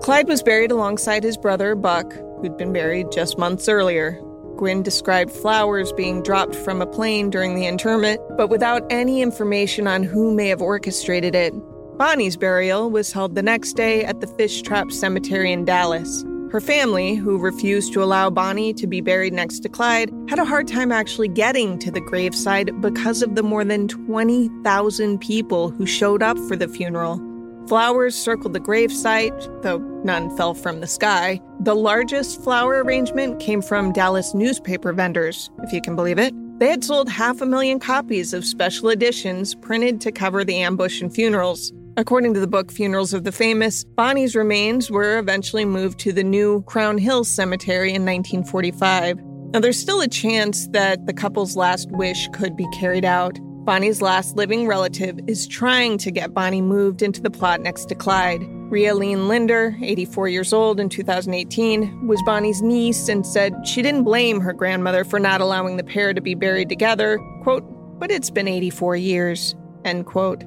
Clyde 0.00 0.28
was 0.28 0.44
buried 0.44 0.70
alongside 0.70 1.24
his 1.24 1.36
brother, 1.36 1.74
Buck, 1.74 2.12
who'd 2.40 2.56
been 2.56 2.72
buried 2.72 3.10
just 3.10 3.36
months 3.36 3.68
earlier. 3.68 4.22
Guinn 4.60 4.84
described 4.84 5.32
flowers 5.32 5.92
being 5.92 6.22
dropped 6.22 6.54
from 6.54 6.80
a 6.80 6.86
plane 6.86 7.30
during 7.30 7.56
the 7.56 7.66
interment, 7.66 8.20
but 8.36 8.48
without 8.48 8.84
any 8.90 9.22
information 9.22 9.88
on 9.88 10.04
who 10.04 10.32
may 10.32 10.46
have 10.46 10.62
orchestrated 10.62 11.34
it. 11.34 11.52
Bonnie's 11.98 12.36
burial 12.36 12.92
was 12.92 13.10
held 13.10 13.34
the 13.34 13.42
next 13.42 13.72
day 13.72 14.04
at 14.04 14.20
the 14.20 14.28
Fish 14.28 14.62
Trap 14.62 14.92
Cemetery 14.92 15.50
in 15.50 15.64
Dallas. 15.64 16.24
Her 16.52 16.60
family, 16.60 17.16
who 17.16 17.38
refused 17.38 17.92
to 17.92 18.04
allow 18.04 18.30
Bonnie 18.30 18.72
to 18.74 18.86
be 18.86 19.00
buried 19.00 19.32
next 19.32 19.58
to 19.60 19.68
Clyde, 19.68 20.12
had 20.28 20.38
a 20.38 20.44
hard 20.44 20.68
time 20.68 20.92
actually 20.92 21.26
getting 21.26 21.76
to 21.80 21.90
the 21.90 22.00
graveside 22.00 22.80
because 22.80 23.20
of 23.20 23.34
the 23.34 23.42
more 23.42 23.64
than 23.64 23.88
20,000 23.88 25.18
people 25.18 25.70
who 25.70 25.86
showed 25.86 26.22
up 26.22 26.38
for 26.46 26.54
the 26.54 26.68
funeral. 26.68 27.20
Flowers 27.66 28.14
circled 28.14 28.52
the 28.52 28.60
gravesite, 28.60 29.62
though 29.62 29.78
none 30.04 30.34
fell 30.36 30.54
from 30.54 30.78
the 30.78 30.86
sky. 30.86 31.40
The 31.58 31.74
largest 31.74 32.44
flower 32.44 32.80
arrangement 32.84 33.40
came 33.40 33.60
from 33.60 33.92
Dallas 33.92 34.34
newspaper 34.34 34.92
vendors, 34.92 35.50
if 35.64 35.72
you 35.72 35.82
can 35.82 35.96
believe 35.96 36.20
it. 36.20 36.32
They 36.60 36.68
had 36.68 36.84
sold 36.84 37.08
half 37.08 37.40
a 37.40 37.46
million 37.46 37.80
copies 37.80 38.32
of 38.32 38.44
special 38.44 38.88
editions 38.88 39.56
printed 39.56 40.00
to 40.02 40.12
cover 40.12 40.44
the 40.44 40.58
ambush 40.58 41.00
and 41.00 41.12
funerals. 41.12 41.72
According 41.98 42.32
to 42.34 42.40
the 42.40 42.46
book 42.46 42.70
Funerals 42.70 43.12
of 43.12 43.24
the 43.24 43.32
Famous, 43.32 43.82
Bonnie's 43.82 44.36
remains 44.36 44.88
were 44.88 45.18
eventually 45.18 45.64
moved 45.64 45.98
to 45.98 46.12
the 46.12 46.22
new 46.22 46.62
Crown 46.62 46.96
Hill 46.96 47.24
Cemetery 47.24 47.88
in 47.88 48.06
1945. 48.06 49.18
Now, 49.52 49.58
there's 49.58 49.80
still 49.80 50.00
a 50.00 50.06
chance 50.06 50.68
that 50.68 51.06
the 51.06 51.12
couple's 51.12 51.56
last 51.56 51.90
wish 51.90 52.28
could 52.32 52.56
be 52.56 52.68
carried 52.72 53.04
out. 53.04 53.36
Bonnie's 53.64 54.00
last 54.00 54.36
living 54.36 54.68
relative 54.68 55.18
is 55.26 55.48
trying 55.48 55.98
to 55.98 56.12
get 56.12 56.32
Bonnie 56.32 56.62
moved 56.62 57.02
into 57.02 57.20
the 57.20 57.32
plot 57.32 57.62
next 57.62 57.86
to 57.86 57.96
Clyde. 57.96 58.42
Rialeen 58.70 59.26
Linder, 59.26 59.76
84 59.82 60.28
years 60.28 60.52
old 60.52 60.78
in 60.78 60.88
2018, 60.88 62.06
was 62.06 62.22
Bonnie's 62.24 62.62
niece 62.62 63.08
and 63.08 63.26
said 63.26 63.66
she 63.66 63.82
didn't 63.82 64.04
blame 64.04 64.40
her 64.40 64.52
grandmother 64.52 65.02
for 65.02 65.18
not 65.18 65.40
allowing 65.40 65.78
the 65.78 65.84
pair 65.84 66.14
to 66.14 66.20
be 66.20 66.36
buried 66.36 66.68
together, 66.68 67.18
quote, 67.42 67.64
but 67.98 68.12
it's 68.12 68.30
been 68.30 68.46
84 68.46 68.94
years, 68.94 69.56
end 69.84 70.06
quote. 70.06 70.44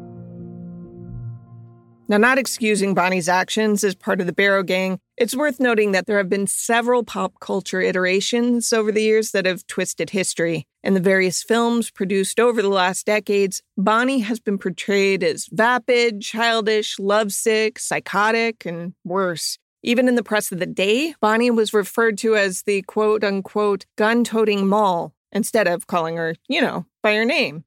Now, 2.11 2.17
not 2.17 2.37
excusing 2.37 2.93
Bonnie's 2.93 3.29
actions 3.29 3.85
as 3.85 3.95
part 3.95 4.19
of 4.19 4.27
the 4.27 4.33
Barrow 4.33 4.63
Gang, 4.63 4.99
It's 5.15 5.33
worth 5.33 5.61
noting 5.61 5.93
that 5.93 6.07
there 6.07 6.17
have 6.17 6.27
been 6.27 6.45
several 6.45 7.05
pop 7.05 7.39
culture 7.39 7.79
iterations 7.79 8.73
over 8.73 8.91
the 8.91 9.01
years 9.01 9.31
that 9.31 9.45
have 9.45 9.65
twisted 9.65 10.09
history. 10.09 10.67
In 10.83 10.93
the 10.93 10.99
various 10.99 11.41
films 11.41 11.89
produced 11.89 12.37
over 12.37 12.61
the 12.61 12.67
last 12.67 13.05
decades, 13.05 13.61
Bonnie 13.77 14.19
has 14.19 14.41
been 14.41 14.57
portrayed 14.57 15.23
as 15.23 15.47
vapid, 15.53 16.21
childish, 16.21 16.99
lovesick, 16.99 17.79
psychotic, 17.79 18.65
and 18.65 18.93
worse. 19.05 19.57
Even 19.81 20.09
in 20.09 20.15
the 20.15 20.21
press 20.21 20.51
of 20.51 20.59
the 20.59 20.65
day, 20.65 21.15
Bonnie 21.21 21.49
was 21.49 21.73
referred 21.73 22.17
to 22.17 22.35
as 22.35 22.63
the 22.63 22.81
quote 22.81 23.23
unquote 23.23 23.85
gun 23.97 24.25
toting 24.25 24.67
Moll 24.67 25.13
instead 25.31 25.65
of 25.65 25.87
calling 25.87 26.17
her, 26.17 26.35
you 26.49 26.59
know, 26.59 26.85
by 27.01 27.15
her 27.15 27.23
name. 27.23 27.63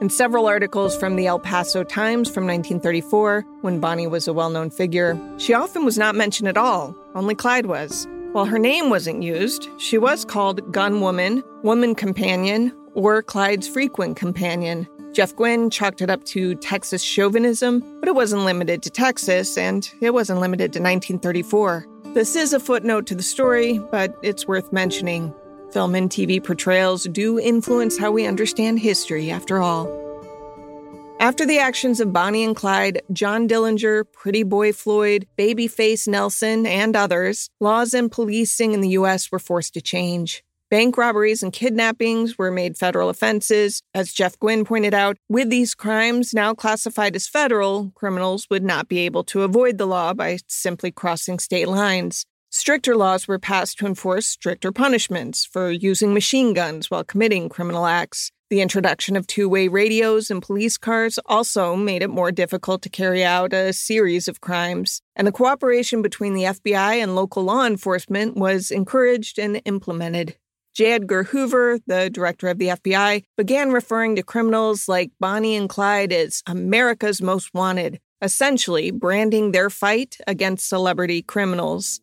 In 0.00 0.10
several 0.10 0.46
articles 0.46 0.96
from 0.96 1.16
the 1.16 1.26
El 1.26 1.40
Paso 1.40 1.82
Times 1.82 2.28
from 2.28 2.46
1934, 2.46 3.44
when 3.62 3.80
Bonnie 3.80 4.06
was 4.06 4.28
a 4.28 4.32
well 4.32 4.48
known 4.48 4.70
figure, 4.70 5.18
she 5.38 5.54
often 5.54 5.84
was 5.84 5.98
not 5.98 6.14
mentioned 6.14 6.48
at 6.48 6.56
all, 6.56 6.94
only 7.16 7.34
Clyde 7.34 7.66
was. 7.66 8.06
While 8.30 8.44
her 8.44 8.60
name 8.60 8.90
wasn't 8.90 9.24
used, 9.24 9.68
she 9.78 9.98
was 9.98 10.24
called 10.24 10.70
Gun 10.70 11.00
Woman, 11.00 11.42
Woman 11.64 11.96
Companion, 11.96 12.72
or 12.94 13.24
Clyde's 13.24 13.66
frequent 13.66 14.16
companion. 14.16 14.86
Jeff 15.14 15.34
Guinn 15.34 15.68
chalked 15.68 16.00
it 16.00 16.10
up 16.10 16.22
to 16.26 16.54
Texas 16.54 17.02
chauvinism, 17.02 17.82
but 17.98 18.08
it 18.08 18.14
wasn't 18.14 18.44
limited 18.44 18.84
to 18.84 18.90
Texas, 18.90 19.58
and 19.58 19.92
it 20.00 20.14
wasn't 20.14 20.38
limited 20.38 20.72
to 20.74 20.78
1934. 20.78 21.84
This 22.14 22.36
is 22.36 22.52
a 22.52 22.60
footnote 22.60 23.06
to 23.06 23.16
the 23.16 23.22
story, 23.24 23.80
but 23.90 24.16
it's 24.22 24.46
worth 24.46 24.72
mentioning. 24.72 25.34
Film 25.72 25.94
and 25.94 26.10
TV 26.10 26.42
portrayals 26.42 27.04
do 27.04 27.38
influence 27.38 27.98
how 27.98 28.10
we 28.10 28.26
understand 28.26 28.78
history, 28.78 29.30
after 29.30 29.60
all. 29.60 29.86
After 31.20 31.44
the 31.44 31.58
actions 31.58 32.00
of 32.00 32.12
Bonnie 32.12 32.44
and 32.44 32.54
Clyde, 32.54 33.02
John 33.12 33.48
Dillinger, 33.48 34.04
Pretty 34.12 34.44
Boy 34.44 34.72
Floyd, 34.72 35.26
Babyface 35.36 36.06
Nelson, 36.06 36.64
and 36.64 36.94
others, 36.94 37.50
laws 37.60 37.92
and 37.92 38.10
policing 38.10 38.72
in 38.72 38.80
the 38.80 38.90
U.S. 38.90 39.30
were 39.30 39.40
forced 39.40 39.74
to 39.74 39.80
change. 39.80 40.44
Bank 40.70 40.96
robberies 40.96 41.42
and 41.42 41.52
kidnappings 41.52 42.38
were 42.38 42.50
made 42.50 42.76
federal 42.76 43.08
offenses. 43.08 43.82
As 43.94 44.12
Jeff 44.12 44.38
Guinn 44.38 44.64
pointed 44.64 44.94
out, 44.94 45.16
with 45.28 45.50
these 45.50 45.74
crimes 45.74 46.32
now 46.32 46.54
classified 46.54 47.16
as 47.16 47.26
federal, 47.26 47.90
criminals 47.94 48.46
would 48.50 48.62
not 48.62 48.86
be 48.86 48.98
able 49.00 49.24
to 49.24 49.42
avoid 49.42 49.78
the 49.78 49.86
law 49.86 50.12
by 50.14 50.38
simply 50.46 50.92
crossing 50.92 51.38
state 51.38 51.68
lines. 51.68 52.26
Stricter 52.50 52.96
laws 52.96 53.28
were 53.28 53.38
passed 53.38 53.78
to 53.78 53.86
enforce 53.86 54.26
stricter 54.26 54.72
punishments 54.72 55.44
for 55.44 55.70
using 55.70 56.14
machine 56.14 56.54
guns 56.54 56.90
while 56.90 57.04
committing 57.04 57.50
criminal 57.50 57.84
acts. 57.84 58.30
The 58.48 58.62
introduction 58.62 59.16
of 59.16 59.26
two 59.26 59.50
way 59.50 59.68
radios 59.68 60.30
in 60.30 60.40
police 60.40 60.78
cars 60.78 61.18
also 61.26 61.76
made 61.76 62.02
it 62.02 62.08
more 62.08 62.32
difficult 62.32 62.80
to 62.82 62.88
carry 62.88 63.22
out 63.22 63.52
a 63.52 63.74
series 63.74 64.28
of 64.28 64.40
crimes, 64.40 65.02
and 65.14 65.26
the 65.26 65.32
cooperation 65.32 66.00
between 66.00 66.32
the 66.32 66.44
FBI 66.44 67.02
and 67.02 67.14
local 67.14 67.42
law 67.42 67.66
enforcement 67.66 68.36
was 68.36 68.70
encouraged 68.70 69.38
and 69.38 69.60
implemented. 69.66 70.36
J. 70.74 70.92
Edgar 70.92 71.24
Hoover, 71.24 71.78
the 71.86 72.08
director 72.08 72.48
of 72.48 72.56
the 72.56 72.68
FBI, 72.68 73.24
began 73.36 73.72
referring 73.72 74.16
to 74.16 74.22
criminals 74.22 74.88
like 74.88 75.10
Bonnie 75.20 75.56
and 75.56 75.68
Clyde 75.68 76.14
as 76.14 76.42
America's 76.46 77.20
most 77.20 77.52
wanted, 77.52 78.00
essentially 78.22 78.90
branding 78.90 79.52
their 79.52 79.68
fight 79.68 80.16
against 80.26 80.66
celebrity 80.66 81.20
criminals. 81.20 82.00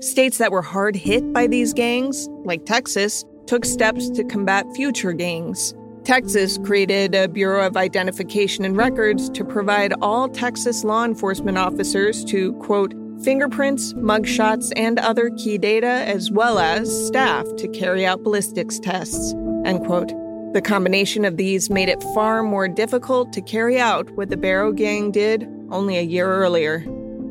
States 0.00 0.38
that 0.38 0.52
were 0.52 0.62
hard 0.62 0.94
hit 0.94 1.32
by 1.32 1.48
these 1.48 1.72
gangs, 1.72 2.28
like 2.44 2.64
Texas, 2.64 3.24
took 3.46 3.64
steps 3.64 4.08
to 4.10 4.22
combat 4.22 4.64
future 4.76 5.12
gangs. 5.12 5.74
Texas 6.04 6.56
created 6.64 7.16
a 7.16 7.26
Bureau 7.26 7.66
of 7.66 7.76
Identification 7.76 8.64
and 8.64 8.76
Records 8.76 9.28
to 9.30 9.44
provide 9.44 9.92
all 10.00 10.28
Texas 10.28 10.84
law 10.84 11.04
enforcement 11.04 11.58
officers 11.58 12.24
to, 12.26 12.52
quote, 12.54 12.94
fingerprints, 13.24 13.92
mugshots, 13.94 14.70
and 14.76 15.00
other 15.00 15.30
key 15.30 15.58
data, 15.58 16.04
as 16.06 16.30
well 16.30 16.60
as 16.60 17.06
staff 17.08 17.44
to 17.56 17.66
carry 17.66 18.06
out 18.06 18.22
ballistics 18.22 18.78
tests, 18.78 19.34
end 19.64 19.84
quote. 19.84 20.12
The 20.52 20.62
combination 20.62 21.24
of 21.24 21.36
these 21.36 21.70
made 21.70 21.88
it 21.88 22.00
far 22.14 22.44
more 22.44 22.68
difficult 22.68 23.32
to 23.32 23.42
carry 23.42 23.80
out 23.80 24.08
what 24.12 24.30
the 24.30 24.36
Barrow 24.36 24.70
Gang 24.70 25.10
did 25.10 25.48
only 25.70 25.98
a 25.98 26.02
year 26.02 26.32
earlier. 26.32 26.86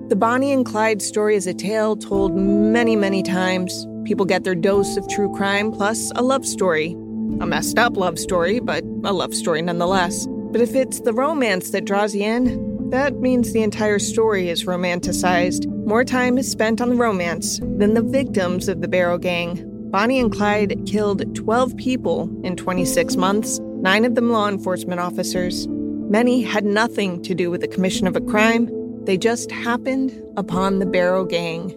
The 0.09 0.15
Bonnie 0.15 0.53
and 0.53 0.65
Clyde 0.65 1.01
story 1.01 1.35
is 1.35 1.47
a 1.47 1.53
tale 1.53 1.97
told 1.97 2.33
many, 2.33 2.95
many 2.95 3.21
times. 3.21 3.85
People 4.05 4.25
get 4.25 4.45
their 4.45 4.55
dose 4.55 4.95
of 4.95 5.05
true 5.09 5.35
crime 5.35 5.69
plus 5.69 6.13
a 6.15 6.21
love 6.21 6.45
story. 6.45 6.93
A 7.41 7.45
messed 7.45 7.77
up 7.77 7.97
love 7.97 8.17
story, 8.17 8.61
but 8.61 8.85
a 9.03 9.11
love 9.11 9.35
story 9.35 9.61
nonetheless. 9.61 10.25
But 10.25 10.61
if 10.61 10.75
it's 10.75 11.01
the 11.01 11.11
romance 11.11 11.71
that 11.71 11.83
draws 11.83 12.15
you 12.15 12.23
in, 12.23 12.89
that 12.89 13.15
means 13.15 13.51
the 13.51 13.63
entire 13.63 13.99
story 13.99 14.47
is 14.47 14.63
romanticized. 14.63 15.67
More 15.85 16.05
time 16.05 16.37
is 16.37 16.49
spent 16.49 16.79
on 16.79 16.87
the 16.87 16.95
romance 16.95 17.59
than 17.59 17.93
the 17.93 18.01
victims 18.01 18.69
of 18.69 18.79
the 18.79 18.87
Barrow 18.87 19.17
Gang. 19.17 19.61
Bonnie 19.91 20.21
and 20.21 20.31
Clyde 20.31 20.85
killed 20.85 21.35
12 21.35 21.75
people 21.75 22.31
in 22.45 22.55
26 22.55 23.17
months, 23.17 23.59
nine 23.59 24.05
of 24.05 24.15
them 24.15 24.31
law 24.31 24.47
enforcement 24.47 25.01
officers. 25.01 25.67
Many 25.67 26.43
had 26.43 26.63
nothing 26.63 27.21
to 27.23 27.35
do 27.35 27.51
with 27.51 27.59
the 27.59 27.67
commission 27.67 28.07
of 28.07 28.15
a 28.15 28.21
crime, 28.21 28.69
they 29.07 29.17
just 29.17 29.49
happened 29.51 30.21
upon 30.35 30.79
the 30.79 30.85
Barrow 30.85 31.23
Gang. 31.23 31.69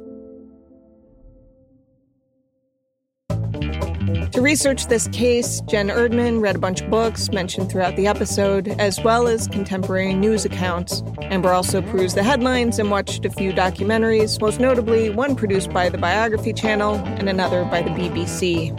To 4.32 4.40
research 4.42 4.88
this 4.88 5.06
case, 5.08 5.60
Jen 5.68 5.90
Erdman 5.90 6.42
read 6.42 6.56
a 6.56 6.58
bunch 6.58 6.80
of 6.80 6.90
books 6.90 7.30
mentioned 7.30 7.70
throughout 7.70 7.94
the 7.94 8.08
episode, 8.08 8.68
as 8.80 9.00
well 9.04 9.28
as 9.28 9.46
contemporary 9.46 10.12
news 10.12 10.44
accounts. 10.44 11.04
Amber 11.22 11.52
also 11.52 11.80
perused 11.82 12.16
the 12.16 12.24
headlines 12.24 12.80
and 12.80 12.90
watched 12.90 13.24
a 13.24 13.30
few 13.30 13.52
documentaries, 13.52 14.40
most 14.40 14.58
notably 14.58 15.08
one 15.08 15.36
produced 15.36 15.70
by 15.72 15.88
the 15.88 15.98
Biography 15.98 16.52
Channel 16.52 16.96
and 16.96 17.28
another 17.28 17.64
by 17.64 17.80
the 17.80 17.90
BBC. 17.90 18.76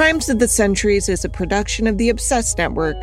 Crimes 0.00 0.30
of 0.30 0.38
the 0.38 0.48
Centuries 0.48 1.10
is 1.10 1.26
a 1.26 1.28
production 1.28 1.86
of 1.86 1.98
the 1.98 2.08
Obsessed 2.08 2.56
Network. 2.56 2.98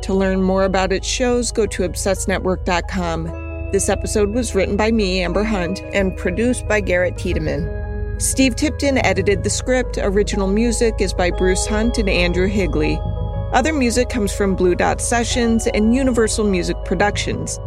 To 0.00 0.14
learn 0.14 0.42
more 0.42 0.64
about 0.64 0.94
its 0.94 1.06
shows, 1.06 1.52
go 1.52 1.66
to 1.66 1.86
obsessednetwork.com. 1.86 3.70
This 3.70 3.90
episode 3.90 4.30
was 4.30 4.54
written 4.54 4.74
by 4.74 4.90
me, 4.90 5.20
Amber 5.20 5.44
Hunt, 5.44 5.82
and 5.92 6.16
produced 6.16 6.66
by 6.66 6.80
Garrett 6.80 7.18
Tiedemann. 7.18 8.18
Steve 8.18 8.56
Tipton 8.56 8.96
edited 9.04 9.44
the 9.44 9.50
script. 9.50 9.98
Original 9.98 10.48
music 10.48 10.94
is 11.00 11.12
by 11.12 11.30
Bruce 11.32 11.66
Hunt 11.66 11.98
and 11.98 12.08
Andrew 12.08 12.46
Higley. 12.46 12.98
Other 13.52 13.74
music 13.74 14.08
comes 14.08 14.34
from 14.34 14.56
Blue 14.56 14.74
Dot 14.74 15.02
Sessions 15.02 15.66
and 15.66 15.94
Universal 15.94 16.46
Music 16.46 16.78
Productions. 16.86 17.58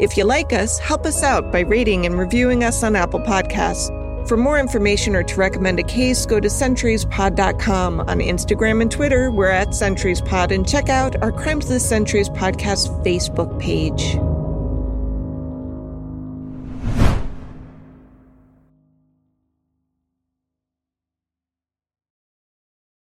If 0.00 0.16
you 0.16 0.24
like 0.24 0.54
us, 0.54 0.78
help 0.78 1.04
us 1.04 1.22
out 1.22 1.52
by 1.52 1.60
rating 1.60 2.06
and 2.06 2.18
reviewing 2.18 2.64
us 2.64 2.82
on 2.82 2.96
Apple 2.96 3.20
Podcasts. 3.20 3.90
For 4.26 4.36
more 4.36 4.58
information 4.58 5.16
or 5.16 5.22
to 5.24 5.36
recommend 5.36 5.78
a 5.80 5.82
case, 5.82 6.26
go 6.26 6.38
to 6.40 6.48
centuriespod.com. 6.48 8.00
On 8.00 8.18
Instagram 8.18 8.80
and 8.80 8.90
Twitter, 8.90 9.30
we're 9.30 9.50
at 9.50 9.68
centuriespod, 9.68 10.52
and 10.52 10.66
check 10.66 10.88
out 10.88 11.20
our 11.22 11.32
Crimes 11.32 11.64
of 11.66 11.70
the 11.72 11.80
Centuries 11.80 12.28
podcast 12.28 13.04
Facebook 13.04 13.58
page. 13.60 14.16